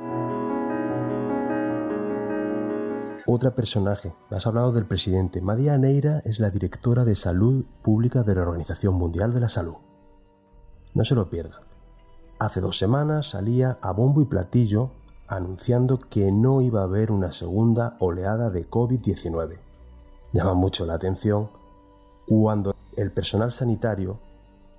Otra 3.28 3.56
personaje, 3.56 4.14
has 4.30 4.46
hablado 4.46 4.70
del 4.72 4.86
presidente. 4.86 5.40
María 5.40 5.76
Neira 5.78 6.22
es 6.24 6.38
la 6.38 6.50
directora 6.50 7.04
de 7.04 7.16
salud 7.16 7.64
pública 7.82 8.22
de 8.22 8.36
la 8.36 8.42
Organización 8.42 8.94
Mundial 8.94 9.32
de 9.34 9.40
la 9.40 9.48
Salud. 9.48 9.74
No 10.96 11.04
se 11.04 11.14
lo 11.14 11.28
pierdan. 11.28 11.60
Hace 12.38 12.62
dos 12.62 12.78
semanas 12.78 13.28
salía 13.28 13.78
a 13.82 13.92
bombo 13.92 14.22
y 14.22 14.24
platillo 14.24 14.92
anunciando 15.28 15.98
que 15.98 16.32
no 16.32 16.62
iba 16.62 16.80
a 16.80 16.84
haber 16.84 17.12
una 17.12 17.32
segunda 17.32 17.98
oleada 18.00 18.48
de 18.48 18.66
COVID-19. 18.66 19.58
Llama 20.32 20.54
mucho 20.54 20.86
la 20.86 20.94
atención 20.94 21.50
cuando 22.26 22.74
el 22.96 23.12
personal 23.12 23.52
sanitario 23.52 24.20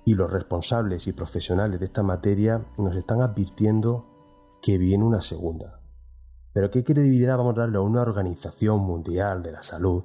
y 0.04 0.14
los 0.14 0.28
responsables 0.28 1.06
y 1.06 1.12
profesionales 1.12 1.78
de 1.78 1.86
esta 1.86 2.02
materia 2.02 2.66
nos 2.78 2.96
están 2.96 3.20
advirtiendo 3.20 4.04
que 4.60 4.76
viene 4.76 5.04
una 5.04 5.20
segunda. 5.20 5.78
Pero 6.52 6.72
¿qué 6.72 6.82
credibilidad 6.82 7.38
vamos 7.38 7.54
a 7.54 7.60
darle 7.60 7.78
a 7.78 7.82
una 7.82 8.02
organización 8.02 8.80
mundial 8.80 9.44
de 9.44 9.52
la 9.52 9.62
salud 9.62 10.02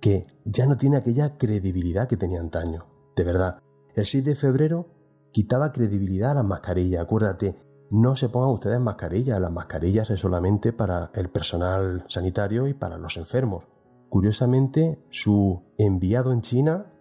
que 0.00 0.26
ya 0.44 0.66
no 0.66 0.76
tiene 0.76 0.96
aquella 0.96 1.38
credibilidad 1.38 2.08
que 2.08 2.16
tenía 2.16 2.40
antaño? 2.40 2.86
De 3.14 3.22
verdad, 3.22 3.60
el 3.94 4.04
6 4.04 4.24
de 4.24 4.34
febrero 4.34 4.97
quitaba 5.32 5.72
credibilidad 5.72 6.32
a 6.32 6.34
las 6.34 6.44
mascarillas. 6.44 7.02
Acuérdate, 7.02 7.56
no 7.90 8.16
se 8.16 8.28
pongan 8.28 8.50
ustedes 8.50 8.80
mascarillas, 8.80 9.40
las 9.40 9.52
mascarillas 9.52 10.10
es 10.10 10.20
solamente 10.20 10.72
para 10.72 11.10
el 11.14 11.30
personal 11.30 12.04
sanitario 12.06 12.66
y 12.68 12.74
para 12.74 12.98
los 12.98 13.16
enfermos. 13.16 13.64
Curiosamente, 14.08 15.04
su 15.10 15.62
enviado 15.78 16.32
en 16.32 16.40
China 16.40 16.92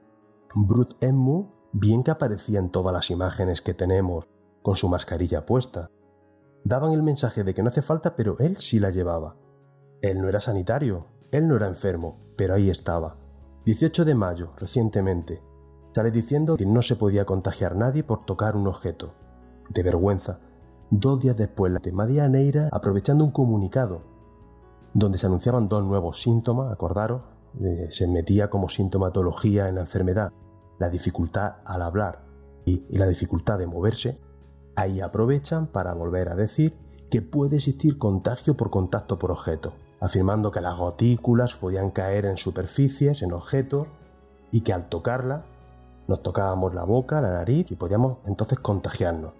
Bruce 0.55 0.95
Emmu 1.01 1.51
bien 1.73 2.03
que 2.03 2.11
aparecía 2.11 2.59
en 2.59 2.69
todas 2.69 2.93
las 2.93 3.11
imágenes 3.11 3.61
que 3.61 3.73
tenemos 3.73 4.27
con 4.61 4.75
su 4.75 4.87
mascarilla 4.89 5.45
puesta. 5.45 5.91
Daban 6.63 6.93
el 6.93 7.03
mensaje 7.03 7.43
de 7.43 7.53
que 7.53 7.61
no 7.61 7.69
hace 7.69 7.81
falta, 7.81 8.15
pero 8.15 8.37
él 8.39 8.57
sí 8.57 8.79
la 8.79 8.89
llevaba. 8.89 9.35
Él 10.01 10.21
no 10.21 10.27
era 10.27 10.39
sanitario, 10.39 11.07
él 11.31 11.47
no 11.47 11.55
era 11.55 11.67
enfermo, 11.67 12.19
pero 12.35 12.55
ahí 12.55 12.69
estaba. 12.69 13.17
18 13.65 14.05
de 14.05 14.15
mayo, 14.15 14.53
recientemente, 14.57 15.43
sale 15.97 16.11
diciendo 16.11 16.57
que 16.57 16.65
no 16.67 16.83
se 16.83 16.95
podía 16.95 17.25
contagiar 17.25 17.75
nadie 17.75 18.03
por 18.03 18.23
tocar 18.23 18.55
un 18.55 18.67
objeto. 18.67 19.15
De 19.69 19.81
vergüenza. 19.81 20.39
Dos 20.91 21.19
días 21.19 21.35
después, 21.35 21.73
la 21.73 21.81
María 21.91 22.29
Neira, 22.29 22.69
aprovechando 22.71 23.23
un 23.23 23.31
comunicado, 23.31 24.03
donde 24.93 25.17
se 25.17 25.25
anunciaban 25.25 25.67
dos 25.67 25.83
nuevos 25.83 26.21
síntomas, 26.21 26.71
acordaros, 26.71 27.23
eh, 27.59 27.87
se 27.89 28.07
metía 28.07 28.47
como 28.51 28.69
sintomatología 28.69 29.69
en 29.69 29.73
la 29.73 29.81
enfermedad 29.81 30.31
la 30.77 30.89
dificultad 30.89 31.55
al 31.65 31.81
hablar 31.81 32.25
y, 32.63 32.85
la 32.95 33.07
dificultad 33.07 33.57
de 33.57 33.65
moverse, 33.65 34.19
ahí 34.75 35.01
aprovechan 35.01 35.65
para 35.65 35.95
volver 35.95 36.29
a 36.29 36.35
decir 36.35 36.77
que 37.09 37.23
puede 37.23 37.55
existir 37.55 37.97
contagio 37.97 38.55
por 38.55 38.69
contacto 38.69 39.17
por 39.17 39.31
objeto, 39.31 39.73
afirmando 39.99 40.51
que 40.51 40.61
las 40.61 40.77
gotículas 40.77 41.55
podían 41.55 41.89
caer 41.89 42.25
en 42.25 42.37
superficies, 42.37 43.23
en 43.23 43.33
objetos, 43.33 43.87
y 44.51 44.61
que 44.61 44.73
al 44.73 44.89
tocarla 44.89 45.56
nos 46.07 46.23
tocábamos 46.23 46.73
la 46.73 46.83
boca, 46.83 47.21
la 47.21 47.31
nariz 47.31 47.71
y 47.71 47.75
podíamos 47.75 48.17
entonces 48.25 48.59
contagiarnos, 48.59 49.33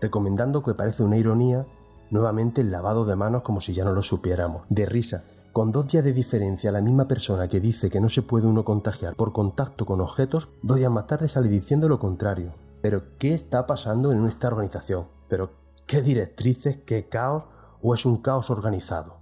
recomendando 0.00 0.62
que 0.62 0.74
parece 0.74 1.02
una 1.02 1.16
ironía 1.16 1.66
nuevamente 2.10 2.60
el 2.60 2.70
lavado 2.70 3.04
de 3.04 3.16
manos 3.16 3.42
como 3.42 3.60
si 3.60 3.72
ya 3.72 3.84
no 3.84 3.92
lo 3.92 4.02
supiéramos, 4.02 4.62
de 4.68 4.86
risa, 4.86 5.24
con 5.52 5.70
dos 5.70 5.88
días 5.88 6.04
de 6.04 6.14
diferencia, 6.14 6.72
la 6.72 6.80
misma 6.80 7.06
persona 7.06 7.46
que 7.46 7.60
dice 7.60 7.90
que 7.90 8.00
no 8.00 8.08
se 8.08 8.22
puede 8.22 8.46
uno 8.46 8.64
contagiar 8.64 9.14
por 9.14 9.32
contacto 9.32 9.84
con 9.84 10.00
objetos, 10.00 10.48
dos 10.62 10.78
días 10.78 10.90
más 10.90 11.06
tarde 11.06 11.28
sale 11.28 11.48
diciendo 11.48 11.88
lo 11.88 11.98
contrario. 11.98 12.52
Pero, 12.80 13.18
¿qué 13.18 13.34
está 13.34 13.66
pasando 13.66 14.12
en 14.12 14.26
esta 14.26 14.48
organización? 14.48 15.06
¿Pero 15.28 15.50
qué 15.86 16.02
directrices, 16.02 16.78
qué 16.78 17.08
caos 17.08 17.44
o 17.82 17.94
es 17.94 18.06
un 18.06 18.16
caos 18.16 18.50
organizado? 18.50 19.21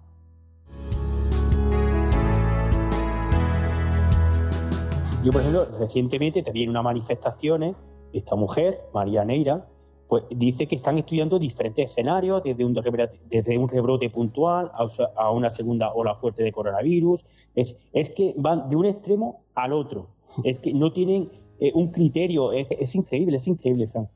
Yo, 5.23 5.33
por 5.33 5.43
ejemplo, 5.43 5.67
recientemente 5.79 6.43
también 6.43 6.71
unas 6.71 6.85
manifestaciones, 6.85 7.77
esta 8.13 8.37
mujer, 8.37 8.81
María 8.95 9.25
Neira, 9.25 9.69
pues 10.09 10.25
dice 10.31 10.67
que 10.67 10.75
están 10.75 10.99
estudiando 10.99 11.39
diferentes 11.39 11.89
escenarios, 11.89 12.43
desde 12.43 12.65
un 12.65 12.75
rebrote, 12.75 13.21
desde 13.29 13.57
un 13.57 13.69
rebrote 13.69 14.11
puntual 14.11 14.73
a, 14.75 15.31
una 15.31 15.51
segunda 15.51 15.93
ola 15.93 16.17
fuerte 16.17 16.43
de 16.43 16.51
coronavirus. 16.51 17.49
Es, 17.55 17.77
es 17.93 18.11
que 18.11 18.35
van 18.37 18.69
de 18.69 18.75
un 18.75 18.87
extremo 18.87 19.45
al 19.55 19.73
otro. 19.73 20.09
Es 20.43 20.59
que 20.59 20.75
no 20.75 20.93
tienen 20.93 21.31
eh, 21.61 21.71
un 21.75 21.93
criterio. 21.93 22.51
Es, 22.53 22.95
increíble, 22.97 23.37
es 23.37 23.47
increíble, 23.47 23.87
Frank. 23.87 24.09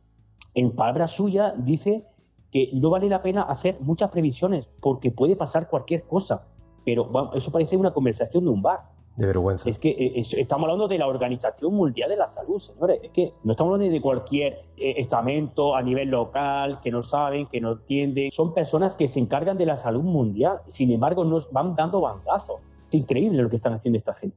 En 0.54 0.72
palabras 0.72 1.12
suyas 1.12 1.64
dice 1.64 2.04
que 2.50 2.70
no 2.72 2.90
vale 2.90 3.08
la 3.08 3.22
pena 3.22 3.42
hacer 3.42 3.76
muchas 3.80 4.10
previsiones 4.10 4.68
porque 4.80 5.12
puede 5.12 5.36
pasar 5.36 5.68
cualquier 5.68 6.04
cosa. 6.04 6.48
Pero 6.84 7.08
eso 7.34 7.52
parece 7.52 7.76
una 7.76 7.92
conversación 7.92 8.44
de 8.44 8.50
un 8.50 8.62
bar. 8.62 8.93
De 9.16 9.26
vergüenza. 9.26 9.68
Es 9.68 9.78
que 9.78 9.90
eh, 9.90 10.12
estamos 10.16 10.64
hablando 10.64 10.88
de 10.88 10.98
la 10.98 11.06
Organización 11.06 11.72
Mundial 11.74 12.10
de 12.10 12.16
la 12.16 12.26
Salud, 12.26 12.58
señores. 12.58 12.98
Es 13.02 13.10
que 13.10 13.32
no 13.44 13.52
estamos 13.52 13.74
hablando 13.74 13.92
de 13.92 14.00
cualquier 14.00 14.64
eh, 14.76 14.94
estamento 14.96 15.76
a 15.76 15.82
nivel 15.82 16.10
local 16.10 16.80
que 16.80 16.90
no 16.90 17.00
saben, 17.00 17.46
que 17.46 17.60
no 17.60 17.72
entienden. 17.72 18.32
Son 18.32 18.52
personas 18.52 18.96
que 18.96 19.06
se 19.06 19.20
encargan 19.20 19.56
de 19.56 19.66
la 19.66 19.76
salud 19.76 20.02
mundial. 20.02 20.62
Sin 20.66 20.90
embargo, 20.90 21.24
nos 21.24 21.52
van 21.52 21.76
dando 21.76 22.00
bandazos. 22.00 22.56
Es 22.90 23.00
increíble 23.00 23.40
lo 23.40 23.48
que 23.48 23.56
están 23.56 23.72
haciendo 23.72 23.98
esta 23.98 24.12
gente. 24.12 24.36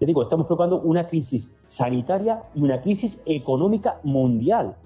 Les 0.00 0.06
digo, 0.06 0.22
estamos 0.22 0.46
provocando 0.46 0.80
una 0.80 1.06
crisis 1.06 1.60
sanitaria 1.66 2.44
y 2.54 2.62
una 2.62 2.80
crisis 2.82 3.22
económica 3.26 3.98
mundial. 4.04 4.76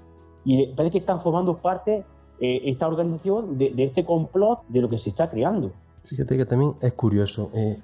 Y 0.45 0.69
parece 0.69 0.93
que 0.93 0.99
están 0.99 1.21
formando 1.21 1.57
parte 1.59 2.05
eh, 2.41 2.63
esta 2.65 2.89
organización 2.89 3.59
de, 3.59 3.73
este 3.79 4.05
complot 4.05 4.61
de 4.69 4.81
lo 4.81 4.89
que 4.89 4.99
se 4.99 5.11
está 5.11 5.29
creando. 5.29 5.73
Fíjate 6.05 6.37
que 6.37 6.47
también 6.47 6.75
es 6.81 6.93
curioso. 6.95 7.51
Eh, 7.55 7.79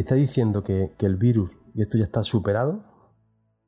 está 0.00 0.14
diciendo 0.14 0.62
que, 0.62 0.92
el 0.98 1.16
virus, 1.16 1.50
y 1.74 1.82
esto 1.82 1.98
ya 1.98 2.04
está 2.04 2.22
superado, 2.22 2.84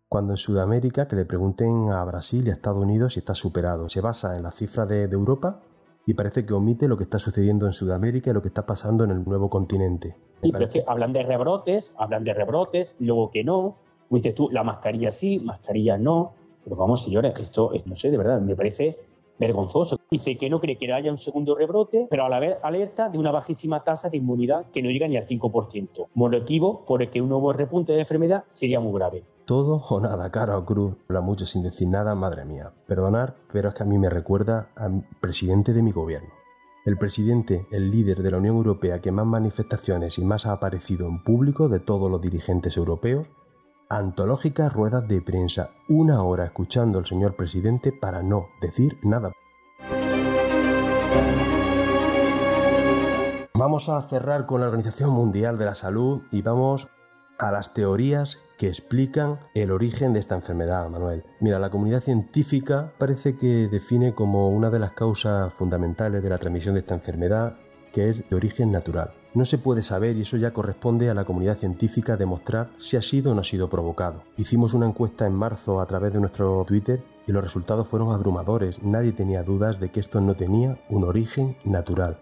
cuando 0.08 0.32
en 0.32 0.36
Sudamérica, 0.36 1.06
que 1.06 1.16
le 1.16 1.24
pregunten 1.24 1.90
a 1.90 2.04
Brasil 2.04 2.46
y 2.46 2.50
a 2.50 2.54
Estados 2.54 2.82
Unidos 2.82 3.14
si 3.14 3.20
está 3.20 3.34
superado. 3.34 3.88
Se 3.88 4.00
basa 4.00 4.36
en 4.36 4.42
la 4.42 4.50
cifra 4.50 4.86
de, 4.86 5.04
Europa 5.04 5.62
y 6.06 6.14
parece 6.14 6.44
que 6.44 6.52
omite 6.52 6.88
lo 6.88 6.96
que 6.96 7.04
está 7.04 7.18
sucediendo 7.18 7.66
en 7.66 7.72
Sudamérica 7.72 8.30
y 8.30 8.34
lo 8.34 8.42
que 8.42 8.48
está 8.48 8.66
pasando 8.66 9.04
en 9.04 9.10
el 9.10 9.24
nuevo 9.24 9.48
continente. 9.48 10.16
Sí, 10.42 10.50
pero 10.50 10.64
es 10.64 10.70
que 10.70 10.84
hablan 10.86 11.12
de 11.12 11.22
rebrotes, 11.22 11.94
hablan 11.96 12.24
de 12.24 12.34
rebrotes, 12.34 12.94
luego 12.98 13.30
que 13.30 13.44
no. 13.44 13.76
dices 14.08 14.34
tú, 14.34 14.48
la 14.50 14.64
mascarilla 14.64 15.10
sí, 15.10 15.38
mascarilla 15.38 15.96
no. 15.96 16.34
Pero 16.64 16.76
vamos, 16.76 17.04
señores, 17.04 17.38
esto, 17.38 17.70
no 17.86 17.96
sé, 17.96 18.10
de 18.10 18.18
verdad, 18.18 18.40
me 18.40 18.56
parece 18.56 18.98
vergonzoso. 19.40 19.96
Dice 20.10 20.36
que 20.36 20.50
no 20.50 20.60
cree 20.60 20.76
que 20.76 20.92
haya 20.92 21.10
un 21.10 21.16
segundo 21.16 21.56
rebrote, 21.56 22.06
pero 22.10 22.24
a 22.24 22.28
la 22.28 22.38
vez 22.38 22.58
alerta 22.62 23.08
de 23.08 23.18
una 23.18 23.32
bajísima 23.32 23.82
tasa 23.82 24.10
de 24.10 24.18
inmunidad 24.18 24.66
que 24.70 24.82
no 24.82 24.90
llega 24.90 25.08
ni 25.08 25.16
al 25.16 25.26
5%, 25.26 26.08
motivo 26.14 26.84
por 26.84 27.02
el 27.02 27.10
que 27.10 27.22
un 27.22 27.30
nuevo 27.30 27.52
repunte 27.52 27.92
de 27.92 27.96
la 27.96 28.02
enfermedad 28.02 28.44
sería 28.46 28.78
muy 28.78 28.92
grave. 28.92 29.24
Todo 29.46 29.82
o 29.88 30.00
nada, 30.00 30.30
cara 30.30 30.58
o 30.58 30.64
cruz, 30.64 30.94
habla 31.08 31.22
mucho 31.22 31.46
sin 31.46 31.62
decir 31.62 31.88
nada, 31.88 32.14
madre 32.14 32.44
mía. 32.44 32.72
Perdonar, 32.86 33.34
pero 33.52 33.70
es 33.70 33.74
que 33.74 33.82
a 33.82 33.86
mí 33.86 33.98
me 33.98 34.10
recuerda 34.10 34.70
al 34.76 35.04
presidente 35.20 35.72
de 35.72 35.82
mi 35.82 35.90
gobierno. 35.90 36.28
El 36.84 36.96
presidente, 36.96 37.66
el 37.70 37.90
líder 37.90 38.22
de 38.22 38.30
la 38.30 38.38
Unión 38.38 38.56
Europea 38.56 39.00
que 39.00 39.12
más 39.12 39.26
manifestaciones 39.26 40.18
y 40.18 40.24
más 40.24 40.46
ha 40.46 40.52
aparecido 40.52 41.08
en 41.08 41.22
público 41.22 41.68
de 41.68 41.80
todos 41.80 42.10
los 42.10 42.20
dirigentes 42.20 42.76
europeos, 42.76 43.26
antológicas 43.90 44.72
ruedas 44.72 45.06
de 45.08 45.20
prensa, 45.20 45.72
una 45.88 46.22
hora 46.22 46.44
escuchando 46.44 47.00
al 47.00 47.06
señor 47.06 47.34
presidente 47.34 47.92
para 47.92 48.22
no 48.22 48.48
decir 48.60 48.98
nada. 49.02 49.32
Vamos 53.54 53.90
a 53.90 54.00
cerrar 54.08 54.46
con 54.46 54.60
la 54.60 54.68
Organización 54.68 55.10
Mundial 55.10 55.58
de 55.58 55.66
la 55.66 55.74
Salud 55.74 56.22
y 56.30 56.40
vamos 56.40 56.88
a 57.38 57.50
las 57.50 57.74
teorías 57.74 58.38
que 58.56 58.68
explican 58.68 59.40
el 59.54 59.70
origen 59.70 60.12
de 60.12 60.20
esta 60.20 60.34
enfermedad, 60.34 60.88
Manuel. 60.88 61.24
Mira, 61.40 61.58
la 61.58 61.70
comunidad 61.70 62.02
científica 62.02 62.92
parece 62.96 63.36
que 63.36 63.68
define 63.68 64.14
como 64.14 64.48
una 64.48 64.70
de 64.70 64.78
las 64.78 64.92
causas 64.92 65.52
fundamentales 65.52 66.22
de 66.22 66.30
la 66.30 66.38
transmisión 66.38 66.74
de 66.74 66.80
esta 66.80 66.94
enfermedad 66.94 67.56
que 67.92 68.08
es 68.08 68.28
de 68.28 68.36
origen 68.36 68.70
natural. 68.70 69.19
No 69.32 69.44
se 69.44 69.58
puede 69.58 69.82
saber 69.82 70.16
y 70.16 70.22
eso 70.22 70.36
ya 70.36 70.52
corresponde 70.52 71.08
a 71.08 71.14
la 71.14 71.24
comunidad 71.24 71.56
científica 71.56 72.16
demostrar 72.16 72.70
si 72.78 72.96
ha 72.96 73.02
sido 73.02 73.30
o 73.30 73.34
no 73.34 73.42
ha 73.42 73.44
sido 73.44 73.70
provocado. 73.70 74.24
Hicimos 74.36 74.74
una 74.74 74.86
encuesta 74.86 75.24
en 75.24 75.34
marzo 75.34 75.80
a 75.80 75.86
través 75.86 76.12
de 76.12 76.18
nuestro 76.18 76.64
Twitter 76.66 77.04
y 77.28 77.32
los 77.32 77.44
resultados 77.44 77.86
fueron 77.86 78.12
abrumadores. 78.12 78.82
Nadie 78.82 79.12
tenía 79.12 79.44
dudas 79.44 79.78
de 79.78 79.92
que 79.92 80.00
esto 80.00 80.20
no 80.20 80.34
tenía 80.34 80.80
un 80.88 81.04
origen 81.04 81.56
natural. 81.64 82.18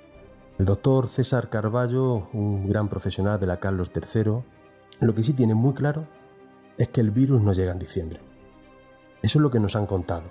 El 0.58 0.66
doctor 0.66 1.08
César 1.08 1.48
Carballo, 1.48 2.28
un 2.34 2.68
gran 2.68 2.88
profesional 2.88 3.40
de 3.40 3.46
la 3.46 3.58
Carlos 3.58 3.90
III, 3.94 4.42
lo 5.00 5.14
que 5.14 5.22
sí 5.22 5.32
tiene 5.32 5.54
muy 5.54 5.72
claro 5.72 6.06
es 6.76 6.88
que 6.88 7.00
el 7.00 7.10
virus 7.10 7.40
no 7.40 7.54
llega 7.54 7.72
en 7.72 7.78
diciembre. 7.78 8.20
Eso 9.22 9.38
es 9.38 9.42
lo 9.42 9.50
que 9.50 9.60
nos 9.60 9.76
han 9.76 9.86
contado. 9.86 10.30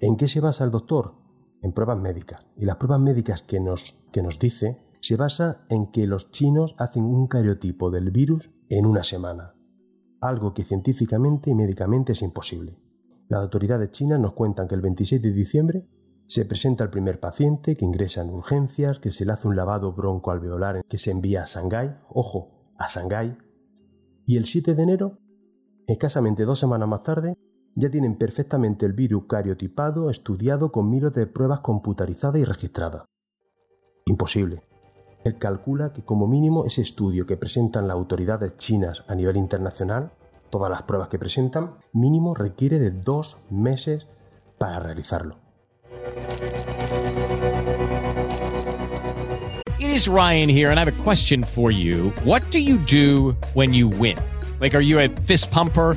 ¿En 0.00 0.16
qué 0.16 0.28
se 0.28 0.40
basa 0.40 0.62
el 0.62 0.70
doctor? 0.70 1.14
En 1.62 1.72
pruebas 1.72 1.98
médicas. 1.98 2.46
Y 2.56 2.64
las 2.64 2.76
pruebas 2.76 3.00
médicas 3.00 3.42
que 3.42 3.58
nos, 3.58 3.96
que 4.12 4.22
nos 4.22 4.38
dice 4.38 4.87
se 5.00 5.16
basa 5.16 5.64
en 5.68 5.90
que 5.90 6.06
los 6.06 6.30
chinos 6.30 6.74
hacen 6.78 7.04
un 7.04 7.26
cariotipo 7.26 7.90
del 7.90 8.10
virus 8.10 8.50
en 8.68 8.86
una 8.86 9.02
semana, 9.02 9.54
algo 10.20 10.54
que 10.54 10.64
científicamente 10.64 11.50
y 11.50 11.54
médicamente 11.54 12.12
es 12.12 12.22
imposible. 12.22 12.78
Las 13.28 13.42
autoridades 13.42 13.90
chinas 13.90 14.18
nos 14.18 14.32
cuentan 14.32 14.68
que 14.68 14.74
el 14.74 14.80
26 14.80 15.22
de 15.22 15.32
diciembre 15.32 15.86
se 16.26 16.44
presenta 16.44 16.84
el 16.84 16.90
primer 16.90 17.20
paciente 17.20 17.76
que 17.76 17.84
ingresa 17.84 18.22
en 18.22 18.30
urgencias, 18.30 18.98
que 18.98 19.10
se 19.10 19.24
le 19.24 19.32
hace 19.32 19.48
un 19.48 19.56
lavado 19.56 19.92
broncoalveolar 19.94 20.84
que 20.84 20.98
se 20.98 21.10
envía 21.10 21.42
a 21.42 21.46
Shanghái, 21.46 21.96
ojo, 22.10 22.72
a 22.78 22.86
Shanghái, 22.86 23.36
y 24.26 24.36
el 24.36 24.44
7 24.44 24.74
de 24.74 24.82
enero, 24.82 25.18
escasamente 25.86 26.44
dos 26.44 26.58
semanas 26.58 26.88
más 26.88 27.02
tarde, 27.02 27.34
ya 27.74 27.90
tienen 27.90 28.18
perfectamente 28.18 28.84
el 28.84 28.92
virus 28.92 29.24
cariotipado, 29.26 30.10
estudiado 30.10 30.70
con 30.70 30.90
miles 30.90 31.14
de 31.14 31.26
pruebas 31.26 31.60
computarizadas 31.60 32.40
y 32.40 32.44
registradas. 32.44 33.04
Imposible. 34.04 34.67
Él 35.24 35.36
calcula 35.38 35.92
que 35.92 36.02
como 36.02 36.26
mínimo 36.26 36.64
ese 36.64 36.82
estudio 36.82 37.26
que 37.26 37.36
presentan 37.36 37.88
las 37.88 37.94
autoridades 37.94 38.56
chinas 38.56 39.04
a 39.08 39.14
nivel 39.14 39.36
internacional, 39.36 40.12
todas 40.50 40.70
las 40.70 40.82
pruebas 40.82 41.08
que 41.08 41.18
presentan, 41.18 41.74
mínimo 41.92 42.34
requiere 42.34 42.78
de 42.78 42.90
dos 42.90 43.38
meses 43.50 44.06
para 44.58 44.78
realizarlo. 44.78 45.36
It 49.78 49.90
is 49.90 50.08
Ryan 50.08 50.48
here 50.48 50.70
and 50.70 50.78
I 50.78 50.84
have 50.84 50.88
a 50.88 51.02
question 51.02 51.42
for 51.42 51.70
you. 51.70 52.12
What 52.24 52.42
do 52.50 52.58
you 52.58 52.78
do 52.78 53.36
when 53.54 53.74
you 53.74 53.88
win? 53.88 54.16
Like 54.60 54.76
are 54.76 54.82
you 54.82 55.00
a 55.00 55.08
fist 55.08 55.50
pumper? 55.50 55.96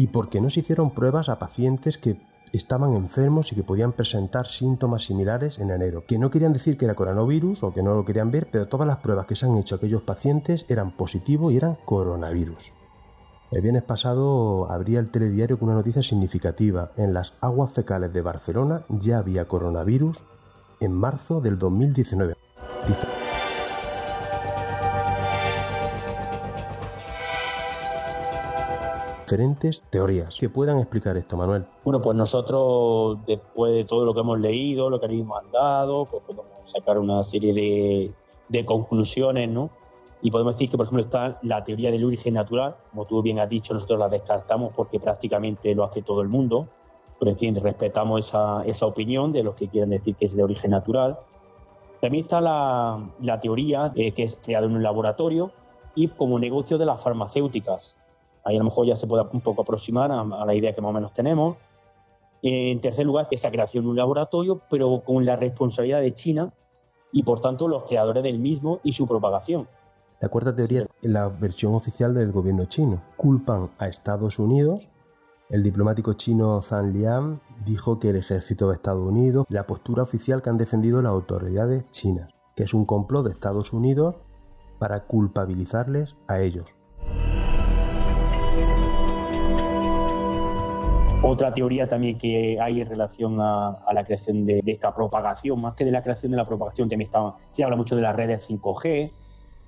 y 0.00 0.06
porque 0.06 0.40
no 0.40 0.48
se 0.48 0.60
hicieron 0.60 0.92
pruebas 0.92 1.28
a 1.28 1.38
pacientes 1.38 1.98
que 1.98 2.16
estaban 2.54 2.94
enfermos 2.94 3.52
y 3.52 3.54
que 3.54 3.62
podían 3.62 3.92
presentar 3.92 4.46
síntomas 4.46 5.04
similares 5.04 5.58
en 5.58 5.70
enero, 5.70 6.06
que 6.06 6.18
no 6.18 6.30
querían 6.30 6.54
decir 6.54 6.78
que 6.78 6.86
era 6.86 6.94
coronavirus 6.94 7.62
o 7.62 7.74
que 7.74 7.82
no 7.82 7.94
lo 7.94 8.06
querían 8.06 8.30
ver, 8.30 8.48
pero 8.50 8.66
todas 8.66 8.88
las 8.88 8.96
pruebas 8.96 9.26
que 9.26 9.36
se 9.36 9.44
han 9.44 9.58
hecho 9.58 9.74
a 9.74 9.76
aquellos 9.76 10.00
pacientes 10.00 10.64
eran 10.70 10.92
positivos 10.92 11.52
y 11.52 11.58
eran 11.58 11.76
coronavirus. 11.84 12.72
El 13.50 13.60
viernes 13.60 13.82
pasado 13.82 14.70
abría 14.70 15.00
el 15.00 15.10
telediario 15.10 15.58
con 15.58 15.68
una 15.68 15.76
noticia 15.76 16.02
significativa. 16.02 16.92
En 16.96 17.12
las 17.12 17.34
aguas 17.42 17.70
fecales 17.70 18.10
de 18.14 18.22
Barcelona 18.22 18.86
ya 18.88 19.18
había 19.18 19.48
coronavirus 19.48 20.16
en 20.80 20.92
marzo 20.94 21.42
del 21.42 21.58
2019. 21.58 22.36
Diferentes 29.30 29.80
teorías 29.90 30.36
que 30.38 30.48
puedan 30.48 30.78
explicar 30.78 31.16
esto, 31.16 31.36
Manuel. 31.36 31.64
Bueno, 31.84 32.00
pues 32.00 32.16
nosotros, 32.16 33.18
después 33.26 33.72
de 33.72 33.84
todo 33.84 34.04
lo 34.04 34.12
que 34.12 34.20
hemos 34.20 34.40
leído, 34.40 34.90
lo 34.90 34.98
que 34.98 35.06
habéis 35.06 35.24
mandado, 35.24 36.04
pues 36.06 36.24
podemos 36.24 36.46
sacar 36.64 36.98
una 36.98 37.22
serie 37.22 37.54
de, 37.54 38.12
de 38.48 38.64
conclusiones, 38.64 39.48
¿no? 39.48 39.70
Y 40.20 40.32
podemos 40.32 40.56
decir 40.56 40.68
que, 40.68 40.76
por 40.76 40.86
ejemplo, 40.86 41.04
está 41.04 41.38
la 41.42 41.62
teoría 41.62 41.92
del 41.92 42.04
origen 42.04 42.34
natural, 42.34 42.74
como 42.90 43.06
tú 43.06 43.22
bien 43.22 43.38
has 43.38 43.48
dicho, 43.48 43.72
nosotros 43.72 44.00
la 44.00 44.08
descartamos 44.08 44.72
porque 44.74 44.98
prácticamente 44.98 45.76
lo 45.76 45.84
hace 45.84 46.02
todo 46.02 46.22
el 46.22 46.28
mundo, 46.28 46.66
pero 47.20 47.30
en 47.30 47.38
fin, 47.38 47.54
respetamos 47.54 48.26
esa, 48.26 48.64
esa 48.64 48.86
opinión 48.86 49.32
de 49.32 49.44
los 49.44 49.54
que 49.54 49.68
quieren 49.68 49.90
decir 49.90 50.16
que 50.16 50.26
es 50.26 50.34
de 50.34 50.42
origen 50.42 50.72
natural. 50.72 51.20
También 52.00 52.24
está 52.24 52.40
la, 52.40 53.08
la 53.20 53.40
teoría 53.40 53.92
eh, 53.94 54.10
que 54.10 54.24
es 54.24 54.40
creada 54.44 54.66
en 54.66 54.74
un 54.74 54.82
laboratorio 54.82 55.52
y 55.94 56.08
como 56.08 56.40
negocio 56.40 56.78
de 56.78 56.86
las 56.86 57.00
farmacéuticas. 57.00 57.96
Ahí 58.44 58.56
a 58.56 58.58
lo 58.58 58.64
mejor 58.64 58.86
ya 58.86 58.96
se 58.96 59.06
puede 59.06 59.24
un 59.32 59.40
poco 59.40 59.62
aproximar 59.62 60.10
a, 60.10 60.24
la 60.24 60.54
idea 60.54 60.74
que 60.74 60.80
más 60.80 60.90
o 60.90 60.92
menos 60.92 61.12
tenemos. 61.12 61.56
En 62.42 62.80
tercer 62.80 63.04
lugar, 63.04 63.28
esa 63.30 63.50
creación 63.50 63.84
de 63.84 63.90
un 63.90 63.96
laboratorio, 63.96 64.62
pero 64.70 65.02
con 65.04 65.24
la 65.24 65.36
responsabilidad 65.36 66.00
de 66.00 66.12
China 66.12 66.52
y 67.12 67.22
por 67.22 67.40
tanto 67.40 67.68
los 67.68 67.84
creadores 67.84 68.22
del 68.22 68.38
mismo 68.38 68.80
y 68.82 68.92
su 68.92 69.06
propagación. 69.06 69.68
La 70.20 70.28
cuarta 70.28 70.54
teoría 70.54 70.86
la 71.02 71.28
versión 71.28 71.74
oficial 71.74 72.14
del 72.14 72.30
gobierno 72.30 72.66
chino. 72.66 73.02
Culpan 73.16 73.70
a 73.78 73.88
Estados 73.88 74.38
Unidos 74.38 74.88
El 75.48 75.62
diplomático 75.62 76.12
chino 76.12 76.60
Zhang 76.62 76.92
Liang 76.92 77.40
dijo 77.64 77.98
que 77.98 78.10
el 78.10 78.16
ejército 78.16 78.68
de 78.68 78.74
Estados 78.74 79.06
Unidos, 79.06 79.46
la 79.48 79.66
postura 79.66 80.02
oficial 80.02 80.42
que 80.42 80.50
han 80.50 80.58
defendido 80.58 81.02
las 81.02 81.10
autoridades 81.10 81.90
chinas, 81.90 82.30
que 82.54 82.62
es 82.62 82.74
un 82.74 82.84
complot 82.84 83.24
de 83.24 83.32
Estados 83.32 83.72
Unidos 83.72 84.16
para 84.78 85.06
culpabilizarles 85.06 86.16
a 86.28 86.40
ellos. 86.40 86.74
Otra 91.22 91.52
teoría 91.52 91.86
también 91.86 92.16
que 92.16 92.58
hay 92.58 92.80
en 92.80 92.86
relación 92.86 93.38
a, 93.40 93.84
la 93.92 94.04
creación 94.04 94.46
de, 94.46 94.62
esta 94.66 94.94
propagación, 94.94 95.60
más 95.60 95.74
que 95.74 95.84
de 95.84 95.92
la 95.92 96.02
creación 96.02 96.30
de 96.30 96.38
la 96.38 96.46
propagación, 96.46 96.88
también 96.88 97.10
se 97.48 97.62
habla 97.62 97.76
mucho 97.76 97.94
de 97.94 98.02
las 98.02 98.16
redes 98.16 98.48
5G, 98.48 99.12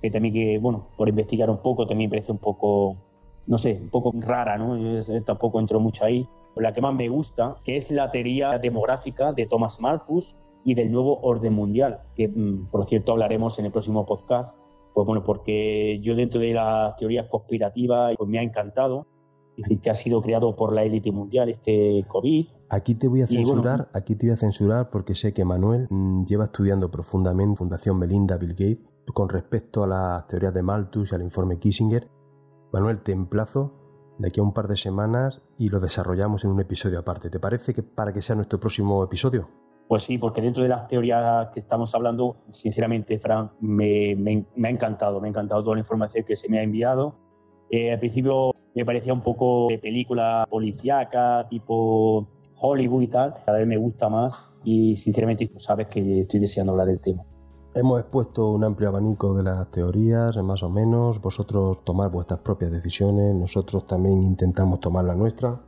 que 0.01 0.09
también 0.09 0.33
que, 0.33 0.57
bueno, 0.57 0.89
por 0.97 1.07
investigar 1.09 1.51
un 1.51 1.59
poco, 1.59 1.85
también 1.85 2.09
parece 2.09 2.31
un 2.31 2.39
poco, 2.39 2.97
no 3.45 3.59
sé, 3.59 3.79
un 3.83 3.89
poco 3.89 4.11
rara, 4.15 4.57
¿no? 4.57 4.77
Yo 4.77 5.23
tampoco 5.23 5.59
entro 5.59 5.79
mucho 5.79 6.05
ahí. 6.05 6.27
La 6.55 6.73
que 6.73 6.81
más 6.81 6.95
me 6.95 7.07
gusta, 7.07 7.57
que 7.63 7.77
es 7.77 7.91
la 7.91 8.09
teoría 8.09 8.57
demográfica 8.57 9.31
de 9.31 9.45
Thomas 9.45 9.79
Malthus 9.79 10.35
y 10.65 10.73
del 10.73 10.91
nuevo 10.91 11.19
orden 11.21 11.53
mundial, 11.53 12.01
que 12.15 12.29
mm, 12.29 12.71
por 12.71 12.85
cierto 12.85 13.11
hablaremos 13.11 13.59
en 13.59 13.65
el 13.65 13.71
próximo 13.71 14.05
podcast, 14.05 14.57
pues 14.93 15.05
bueno, 15.05 15.23
porque 15.23 15.99
yo 16.01 16.15
dentro 16.15 16.39
de 16.39 16.53
las 16.53 16.95
teorías 16.95 17.27
conspirativas 17.27 18.15
pues 18.17 18.29
me 18.29 18.39
ha 18.39 18.41
encantado 18.43 19.07
es 19.57 19.63
decir, 19.63 19.81
que 19.81 19.89
ha 19.89 19.93
sido 19.93 20.21
creado 20.21 20.55
por 20.55 20.73
la 20.73 20.83
élite 20.83 21.11
mundial 21.11 21.49
este 21.49 22.05
COVID. 22.07 22.47
Aquí 22.69 22.95
te 22.95 23.07
voy 23.07 23.21
a 23.21 23.27
censurar, 23.27 23.89
aquí 23.93 24.15
te 24.15 24.27
voy 24.27 24.33
a 24.33 24.37
censurar 24.37 24.89
porque 24.89 25.13
sé 25.13 25.33
que 25.33 25.45
Manuel 25.45 25.87
mm, 25.89 26.25
lleva 26.25 26.45
estudiando 26.45 26.89
profundamente 26.89 27.57
Fundación 27.57 27.99
Melinda 27.99 28.37
Bill 28.37 28.53
Gates 28.53 28.81
con 29.13 29.29
respecto 29.29 29.83
a 29.83 29.87
las 29.87 30.27
teorías 30.27 30.53
de 30.53 30.63
Malthus 30.63 31.11
y 31.11 31.15
al 31.15 31.21
informe 31.21 31.59
Kissinger. 31.59 32.09
Manuel, 32.71 33.03
te 33.03 33.11
emplazo 33.11 33.73
de 34.17 34.27
aquí 34.27 34.39
a 34.39 34.43
un 34.43 34.53
par 34.53 34.67
de 34.67 34.77
semanas 34.77 35.41
y 35.57 35.69
lo 35.69 35.79
desarrollamos 35.79 36.43
en 36.45 36.51
un 36.51 36.59
episodio 36.59 36.99
aparte. 36.99 37.29
¿Te 37.29 37.39
parece 37.39 37.73
que 37.73 37.83
para 37.83 38.11
que 38.13 38.21
sea 38.21 38.35
nuestro 38.35 38.59
próximo 38.59 39.03
episodio? 39.03 39.49
Pues 39.87 40.03
sí, 40.03 40.17
porque 40.17 40.41
dentro 40.41 40.63
de 40.63 40.69
las 40.69 40.87
teorías 40.87 41.49
que 41.51 41.59
estamos 41.59 41.93
hablando, 41.93 42.37
sinceramente, 42.49 43.19
Fran, 43.19 43.51
me, 43.59 44.15
me 44.15 44.67
ha 44.67 44.71
encantado, 44.71 45.19
me 45.19 45.27
ha 45.27 45.29
encantado 45.29 45.61
toda 45.61 45.75
la 45.75 45.81
información 45.81 46.23
que 46.23 46.35
se 46.35 46.49
me 46.49 46.57
ha 46.57 46.63
enviado 46.63 47.22
eh, 47.73 47.91
al 47.91 47.97
principio 47.97 48.51
me 48.75 48.85
parecía 48.85 49.13
un 49.13 49.21
poco 49.21 49.65
de 49.67 49.79
película 49.79 50.45
policíaca, 50.47 51.47
tipo 51.49 52.27
Hollywood 52.61 53.01
y 53.01 53.07
tal. 53.07 53.33
Cada 53.43 53.57
vez 53.57 53.65
me 53.65 53.77
gusta 53.77 54.09
más 54.09 54.31
y 54.63 54.95
sinceramente 54.95 55.49
sabes 55.57 55.87
que 55.87 56.19
estoy 56.19 56.39
deseando 56.39 56.73
hablar 56.73 56.85
del 56.85 56.99
tema. 56.99 57.23
Hemos 57.73 57.99
expuesto 57.99 58.51
un 58.51 58.63
amplio 58.63 58.89
abanico 58.89 59.33
de 59.33 59.41
las 59.41 59.71
teorías, 59.71 60.37
más 60.37 60.61
o 60.61 60.69
menos. 60.69 61.19
Vosotros 61.19 61.83
tomar 61.83 62.11
vuestras 62.11 62.41
propias 62.41 62.71
decisiones, 62.71 63.33
nosotros 63.33 63.87
también 63.87 64.21
intentamos 64.21 64.79
tomar 64.79 65.05
la 65.05 65.15
nuestra. 65.15 65.59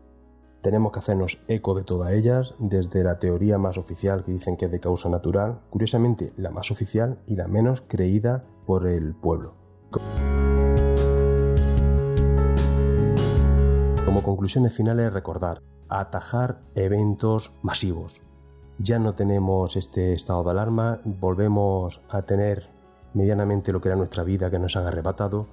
Tenemos 0.62 0.92
que 0.92 1.00
hacernos 1.00 1.40
eco 1.48 1.74
de 1.74 1.84
todas 1.84 2.12
ellas, 2.12 2.54
desde 2.60 3.04
la 3.04 3.18
teoría 3.18 3.58
más 3.58 3.80
oficial 3.80 4.24
que 4.24 4.32
dicen 4.32 4.58
que 4.58 4.66
es 4.66 4.72
de 4.72 4.80
causa 4.80 5.10
natural, 5.10 5.62
curiosamente 5.72 6.34
la 6.38 6.52
más 6.52 6.70
oficial 6.70 7.18
y 7.26 7.36
la 7.36 7.48
menos 7.48 7.82
creída 7.82 8.46
por 8.68 8.86
el 8.86 9.16
pueblo. 9.16 9.56
Como 14.16 14.28
conclusiones 14.28 14.74
finales, 14.74 15.12
recordar, 15.12 15.62
atajar 15.90 16.62
eventos 16.74 17.52
masivos. 17.62 18.22
Ya 18.80 18.98
no 18.98 19.14
tenemos 19.14 19.76
este 19.76 20.14
estado 20.14 20.42
de 20.46 20.52
alarma, 20.52 21.02
volvemos 21.04 22.00
a 22.08 22.22
tener 22.22 22.70
medianamente 23.14 23.74
lo 23.74 23.82
que 23.82 23.90
era 23.90 23.98
nuestra 23.98 24.24
vida 24.24 24.50
que 24.50 24.58
nos 24.58 24.78
han 24.78 24.88
arrebatado. 24.88 25.48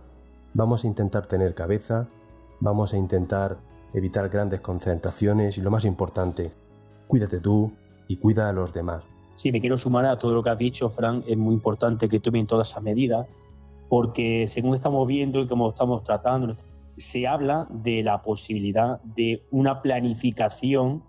Vamos 0.55 0.85
a 0.85 0.87
intentar 0.87 1.27
tener 1.27 1.57
cabeza, 1.57 2.07
vamos 2.61 2.95
a 2.95 2.99
intentar 2.99 3.57
evitar 3.95 4.29
grandes 4.29 4.61
concentraciones 4.61 5.59
y 5.59 5.61
lo 5.61 5.73
más 5.73 5.85
importante, 5.85 6.53
cuídate 7.09 7.41
tú 7.41 7.73
y 8.07 8.19
cuida 8.19 8.49
a 8.49 8.53
los 8.53 8.73
demás. 8.73 9.03
Sí, 9.35 9.51
me 9.51 9.61
quiero 9.61 9.77
sumar 9.77 10.07
a 10.07 10.21
todo 10.21 10.35
lo 10.35 10.43
que 10.45 10.51
has 10.51 10.59
dicho, 10.59 10.89
Fran. 10.89 11.25
Es 11.27 11.37
muy 11.37 11.55
importante 11.55 12.07
que 12.07 12.21
tomen 12.21 12.47
todas 12.47 12.71
esas 12.71 12.85
medidas 12.85 13.27
porque 13.89 14.47
según 14.47 14.77
estamos 14.77 15.05
viendo 15.09 15.41
y 15.41 15.49
como 15.49 15.69
estamos 15.69 16.05
tratando 16.05 16.55
se 16.97 17.27
habla 17.27 17.67
de 17.71 18.03
la 18.03 18.23
posibilidad 18.23 19.01
de 19.03 19.47
una 19.51 19.83
planificación 19.83 21.05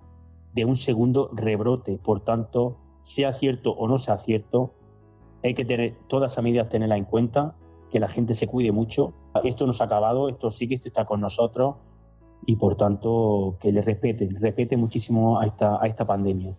de 0.54 0.66
un 0.66 0.76
segundo 0.76 1.30
rebrote. 1.34 1.98
Por 1.98 2.22
tanto, 2.22 2.78
sea 3.00 3.34
cierto 3.34 3.72
o 3.72 3.88
no 3.88 3.98
sea 3.98 4.18
cierto, 4.18 4.74
hay 5.44 5.54
que 5.54 5.66
tener 5.66 5.98
todas 6.08 6.32
esas 6.32 6.44
medidas, 6.44 6.70
tenerlas 6.70 6.98
en 6.98 7.06
cuenta, 7.06 7.56
que 7.90 8.00
la 8.00 8.08
gente 8.08 8.34
se 8.34 8.48
cuide 8.48 8.72
mucho. 8.72 9.14
Esto 9.44 9.68
no 9.68 9.74
se 9.74 9.84
ha 9.84 9.86
acabado, 9.86 10.30
esto 10.30 10.50
sigue, 10.50 10.76
esto 10.76 10.88
está 10.88 11.06
con 11.06 11.22
nosotros 11.22 11.76
y 12.46 12.56
por 12.56 12.76
tanto 12.76 13.58
que 13.60 13.72
le 13.72 13.82
respete, 13.82 14.30
respete 14.40 14.78
muchísimo 14.78 15.40
a 15.40 15.46
esta, 15.46 15.82
a 15.82 15.88
esta 15.88 16.06
pandemia. 16.06 16.58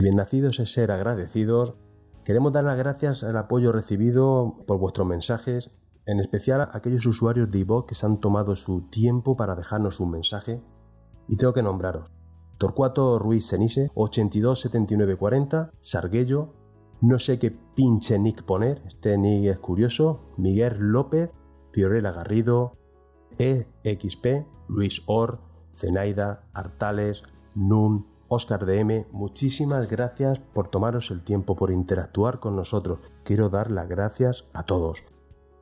Bien 0.00 0.16
nacidos 0.16 0.60
es 0.60 0.72
ser 0.72 0.90
agradecidos 0.90 1.74
Queremos 2.28 2.52
dar 2.52 2.64
las 2.64 2.76
gracias 2.76 3.22
al 3.22 3.38
apoyo 3.38 3.72
recibido 3.72 4.58
por 4.66 4.78
vuestros 4.78 5.08
mensajes, 5.08 5.70
en 6.04 6.20
especial 6.20 6.60
a 6.60 6.68
aquellos 6.74 7.06
usuarios 7.06 7.50
de 7.50 7.60
iVoox 7.60 7.86
que 7.86 7.94
se 7.94 8.04
han 8.04 8.20
tomado 8.20 8.54
su 8.54 8.82
tiempo 8.82 9.34
para 9.34 9.56
dejarnos 9.56 9.98
un 9.98 10.10
mensaje. 10.10 10.62
Y 11.26 11.38
tengo 11.38 11.54
que 11.54 11.62
nombraros. 11.62 12.10
Torcuato 12.58 13.18
Ruiz 13.18 13.46
Senise, 13.46 13.90
827940, 13.94 15.70
Sarguello, 15.80 16.52
no 17.00 17.18
sé 17.18 17.38
qué 17.38 17.50
pinche 17.50 18.18
nick 18.18 18.42
poner, 18.42 18.82
este 18.86 19.16
nick 19.16 19.46
es 19.46 19.58
curioso, 19.58 20.20
Miguel 20.36 20.76
López, 20.80 21.30
Fiorella 21.72 22.12
Garrido, 22.12 22.76
EXP, 23.38 24.46
Luis 24.68 25.00
Or, 25.06 25.40
Zenaida, 25.74 26.44
Artales, 26.52 27.22
Nun, 27.54 28.00
Oscar 28.30 28.66
DM, 28.66 29.06
muchísimas 29.10 29.88
gracias 29.88 30.38
por 30.38 30.68
tomaros 30.68 31.10
el 31.10 31.22
tiempo, 31.22 31.56
por 31.56 31.70
interactuar 31.70 32.40
con 32.40 32.56
nosotros. 32.56 32.98
Quiero 33.24 33.48
dar 33.48 33.70
las 33.70 33.88
gracias 33.88 34.44
a 34.52 34.64
todos. 34.64 35.02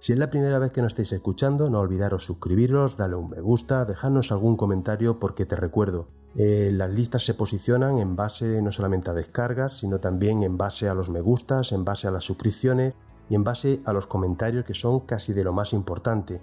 Si 0.01 0.13
es 0.13 0.19
la 0.19 0.31
primera 0.31 0.59
vez 0.59 0.73
que 0.73 0.83
nos 0.83 0.93
estáis 0.93 1.13
escuchando, 1.13 1.71
no 1.71 1.79
olvidaros 1.79 2.25
suscribiros, 2.25 2.97
darle 2.97 3.17
un 3.17 3.31
me 3.31 3.41
gusta, 3.41 3.85
dejarnos 3.85 4.33
algún 4.33 4.57
comentario 4.57 5.21
porque 5.21 5.47
te 5.47 5.55
recuerdo, 5.55 6.09
eh, 6.35 6.71
las 6.73 6.91
listas 6.91 7.25
se 7.25 7.35
posicionan 7.35 7.99
en 7.99 8.17
base 8.17 8.61
no 8.61 8.73
solamente 8.73 9.11
a 9.11 9.15
descargas, 9.15 9.79
sino 9.79 10.01
también 10.01 10.43
en 10.43 10.59
base 10.59 10.89
a 10.89 10.95
los 10.95 11.09
me 11.09 11.21
gustas, 11.21 11.71
en 11.71 11.85
base 11.85 12.09
a 12.09 12.11
las 12.11 12.25
suscripciones 12.25 12.95
y 13.31 13.37
en 13.37 13.45
base 13.45 13.81
a 13.85 13.93
los 13.93 14.09
comentarios 14.09 14.65
que 14.65 14.75
son 14.75 15.01
casi 15.01 15.33
de 15.33 15.45
lo 15.45 15.53
más 15.53 15.73
importante. 15.73 16.43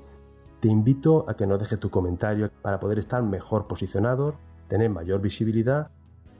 Te 0.62 0.70
invito 0.70 1.26
a 1.28 1.36
que 1.36 1.46
nos 1.46 1.60
dejes 1.60 1.82
tu 1.82 1.90
comentario 1.90 2.50
para 2.62 2.80
poder 2.80 2.98
estar 2.98 3.22
mejor 3.24 3.68
posicionados, 3.68 4.36
tener 4.70 4.90
mayor 4.90 5.20
visibilidad 5.20 5.92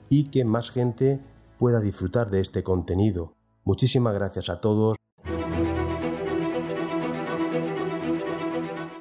y 0.10 0.26
que 0.26 0.46
más 0.46 0.72
gente 0.72 1.20
pueda 1.58 1.80
disfrutar 1.80 2.30
de 2.30 2.42
este 2.42 2.64
contenido. 2.64 3.34
Muchísimas 3.64 4.14
gracias 4.14 4.50
a 4.50 4.60
todos. 4.60 4.98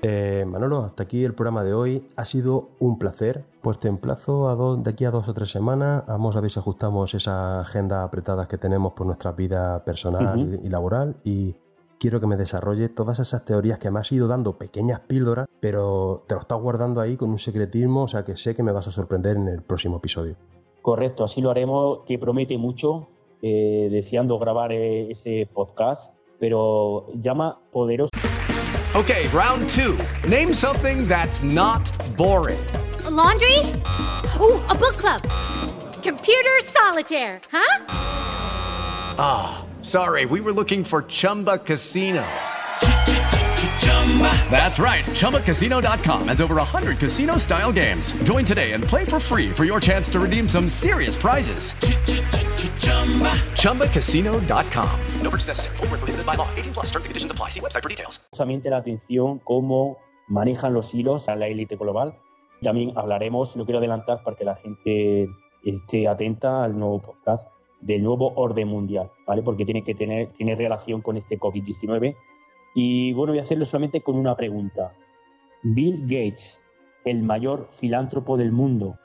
Eh, 0.05 0.45
Manolo, 0.47 0.85
hasta 0.85 1.05
aquí 1.05 1.25
el 1.25 1.35
programa 1.35 1.63
de 1.63 1.75
hoy. 1.75 2.11
Ha 2.17 2.25
sido 2.25 2.71
un 2.81 2.99
placer. 2.99 3.45
Pues 3.63 3.79
te 3.79 3.89
emplazo 3.89 4.49
a 4.49 4.77
de 4.77 4.91
aquí 4.91 5.05
a 5.05 5.13
dos 5.13 5.29
o 5.29 5.35
tres 5.35 5.51
semanas. 5.51 6.05
Vamos 6.09 6.35
a 6.35 6.41
ver 6.41 6.51
si 6.51 6.59
ajustamos 6.59 7.15
esa 7.15 7.61
agenda 7.61 8.03
apretada 8.03 8.49
que 8.49 8.59
tenemos 8.59 8.95
por 8.95 9.07
nuestra 9.07 9.33
vida 9.33 9.85
personal 9.85 10.61
y 10.63 10.69
laboral. 10.69 11.17
Y 11.23 11.55
quiero 12.01 12.21
que 12.21 12.27
me 12.27 12.37
desarrolles 12.37 12.93
todas 12.93 13.21
esas 13.21 13.45
teorías 13.45 13.79
que 13.79 13.93
me 13.93 14.01
has 14.01 14.11
ido 14.11 14.27
dando 14.27 14.59
pequeñas 14.59 14.99
píldoras, 15.01 15.47
pero 15.61 16.25
te 16.27 16.35
lo 16.35 16.41
estás 16.41 16.59
guardando 16.59 17.01
ahí 17.01 17.17
con 17.17 17.31
un 17.31 17.39
secretismo, 17.39 18.03
o 18.03 18.09
sea 18.09 18.25
que 18.25 18.37
sé 18.37 18.57
que 18.57 18.65
me 18.65 18.73
vas 18.73 18.89
a 18.89 18.91
sorprender 18.91 19.37
en 19.37 19.47
el 19.47 19.63
próximo 19.63 19.99
episodio. 19.99 20.35
Correcto, 20.83 21.25
así 21.25 21.41
lo 21.41 21.51
haremos, 21.51 22.01
que 22.07 22.19
promete 22.19 22.59
mucho, 22.59 23.09
eh, 23.41 23.89
deseando 23.91 24.39
grabar 24.39 24.73
eh, 24.73 25.11
ese 25.11 25.49
podcast, 25.53 26.17
pero 26.39 27.07
llama 27.15 27.61
poderoso. 27.71 28.11
Okay, 28.95 29.27
round 29.29 29.69
two. 29.71 29.97
Name 30.29 30.53
something 30.53 31.09
that's 31.09 31.43
not 31.43 31.81
boring. 32.17 32.59
laundry? 33.09 33.59
Ooh, 34.41 34.61
a 34.69 34.75
book 34.75 34.97
club. 34.97 35.23
Computer 36.03 36.51
solitaire, 36.65 37.41
huh? 37.51 37.87
Ah, 39.19 39.65
oh, 39.65 39.83
sorry, 39.83 40.27
we 40.27 40.41
were 40.41 40.53
looking 40.53 40.85
for 40.85 41.03
Chumba 41.03 41.59
Casino. 41.59 42.25
That's 44.51 44.79
right. 44.79 45.05
ChumbaCasino.com 45.05 46.29
has 46.29 46.41
over 46.41 46.57
100 46.57 46.99
casino 46.99 47.39
style 47.39 47.73
games. 47.73 48.13
Join 48.25 48.45
today 48.45 48.73
and 48.73 48.85
play 48.85 49.07
for 49.07 49.19
free 49.19 49.49
for 49.49 49.65
your 49.65 49.81
chance 49.81 50.11
to 50.11 50.21
redeem 50.21 50.47
some 50.47 50.69
serious 50.69 51.17
prizes. 51.17 51.73
ChumbaCasino.com. 53.57 55.01
No 55.23 55.31
purchase 55.31 55.49
necessary. 55.49 55.77
Full 55.79 55.87
prohibited 55.89 56.27
by 56.27 56.35
law. 56.35 56.49
18 56.57 56.75
plus 56.75 56.91
terms 56.91 57.07
and 57.07 57.11
conditions 57.11 57.33
apply. 57.33 57.49
Website 57.49 57.83
for 57.83 57.89
details. 57.89 58.21
La 58.65 58.77
atención 58.77 59.39
cómo 59.39 59.97
manejan 60.29 60.75
los 60.75 60.95
hilos 60.95 61.29
a 61.29 61.37
la 61.37 61.47
élite 61.47 61.77
global. 61.77 62.15
También 62.63 62.93
hablaremos, 62.97 63.57
lo 63.57 63.65
quiero 63.65 63.79
adelantar 63.79 64.23
para 64.23 64.37
que 64.37 64.45
la 64.45 64.55
gente 64.55 65.29
esté 65.65 66.07
atenta 66.07 66.65
al 66.65 66.79
nuevo 66.79 67.01
podcast 67.01 67.49
del 67.81 68.03
nuevo 68.03 68.33
orden 68.37 68.69
mundial, 68.69 69.11
¿vale? 69.27 69.43
Porque 69.43 69.65
tiene 69.65 69.83
que 69.83 69.95
tener, 69.95 70.33
tiene 70.33 70.55
relación 70.55 71.03
con 71.03 71.17
este 71.17 71.39
COVID-19 71.39 72.17
y 72.75 73.13
bueno, 73.13 73.33
voy 73.33 73.39
a 73.39 73.43
hacerlo 73.43 73.65
solamente 73.65 74.01
con 74.01 74.17
una 74.17 74.37
pregunta. 74.37 74.93
Bill 75.63 76.01
Gates, 76.03 76.65
el 77.05 77.23
mayor 77.23 77.67
filántropo 77.69 78.37
del 78.37 78.53
mundo, 78.53 78.99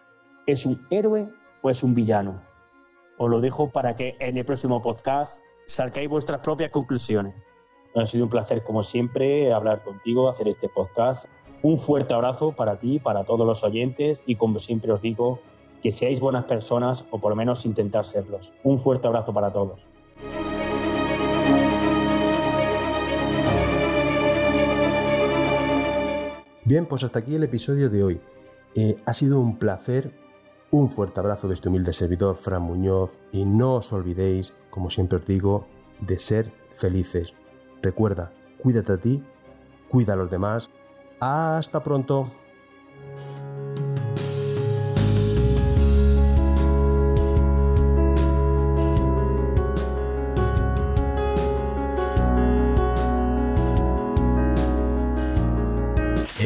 ¿es 0.46 0.66
un 0.66 0.80
héroe 0.90 1.30
o 1.62 1.70
es 1.70 1.84
un 1.84 1.94
villano? 1.94 2.42
Os 3.18 3.30
lo 3.30 3.42
dejo 3.42 3.70
para 3.70 3.96
que 3.96 4.16
en 4.20 4.38
el 4.38 4.46
próximo 4.46 4.82
podcast 4.82 5.42
saquéis 5.66 6.10
vuestras 6.10 6.40
propias 6.42 6.72
conclusiones. 6.72 7.36
Ha 7.96 8.06
sido 8.06 8.26
un 8.26 8.30
placer, 8.30 8.64
como 8.64 8.84
siempre, 8.84 9.52
hablar 9.52 9.84
contigo, 9.84 10.30
hacer 10.30 10.48
este 10.48 10.70
podcast. 10.70 11.26
Un 11.64 11.80
fuerte 11.80 12.14
abrazo 12.14 12.52
para 12.52 12.80
ti, 12.80 13.00
para 13.00 13.24
todos 13.24 13.46
los 13.46 13.64
oyentes 13.64 14.24
y 14.28 14.36
como 14.36 14.60
siempre 14.60 14.92
os 14.92 15.02
digo, 15.02 15.40
que 15.82 15.92
seáis 15.92 16.20
buenas 16.20 16.46
personas 16.46 17.06
o 17.12 17.20
por 17.20 17.32
lo 17.32 17.36
menos 17.36 17.66
intentar 17.66 18.06
serlos. 18.06 18.54
Un 18.64 18.78
fuerte 18.78 19.08
abrazo 19.08 19.34
para 19.34 19.52
todos. 19.52 19.88
Bien, 26.68 26.86
pues 26.86 27.02
hasta 27.06 27.20
aquí 27.20 27.34
el 27.34 27.44
episodio 27.44 27.90
de 27.90 28.04
hoy. 28.04 28.22
Eh, 28.76 28.98
ha 29.06 29.14
sido 29.14 29.40
un 29.40 29.58
placer, 29.58 30.12
un 30.70 30.90
fuerte 30.90 31.22
abrazo 31.22 31.48
de 31.48 31.54
este 31.54 31.70
humilde 31.70 31.94
servidor, 31.94 32.36
Fran 32.36 32.62
Muñoz, 32.62 33.22
y 33.32 33.46
no 33.46 33.76
os 33.76 33.94
olvidéis, 33.94 34.52
como 34.70 34.90
siempre 34.90 35.18
os 35.18 35.26
digo, 35.26 35.66
de 36.02 36.20
ser 36.20 36.52
felices. 36.72 37.34
Recuerda, 37.82 38.34
cuídate 38.62 38.92
a 38.92 38.98
ti, 38.98 39.24
cuida 39.88 40.12
a 40.12 40.16
los 40.18 40.30
demás. 40.30 40.70
Hasta 41.22 41.82
pronto. 41.86 42.26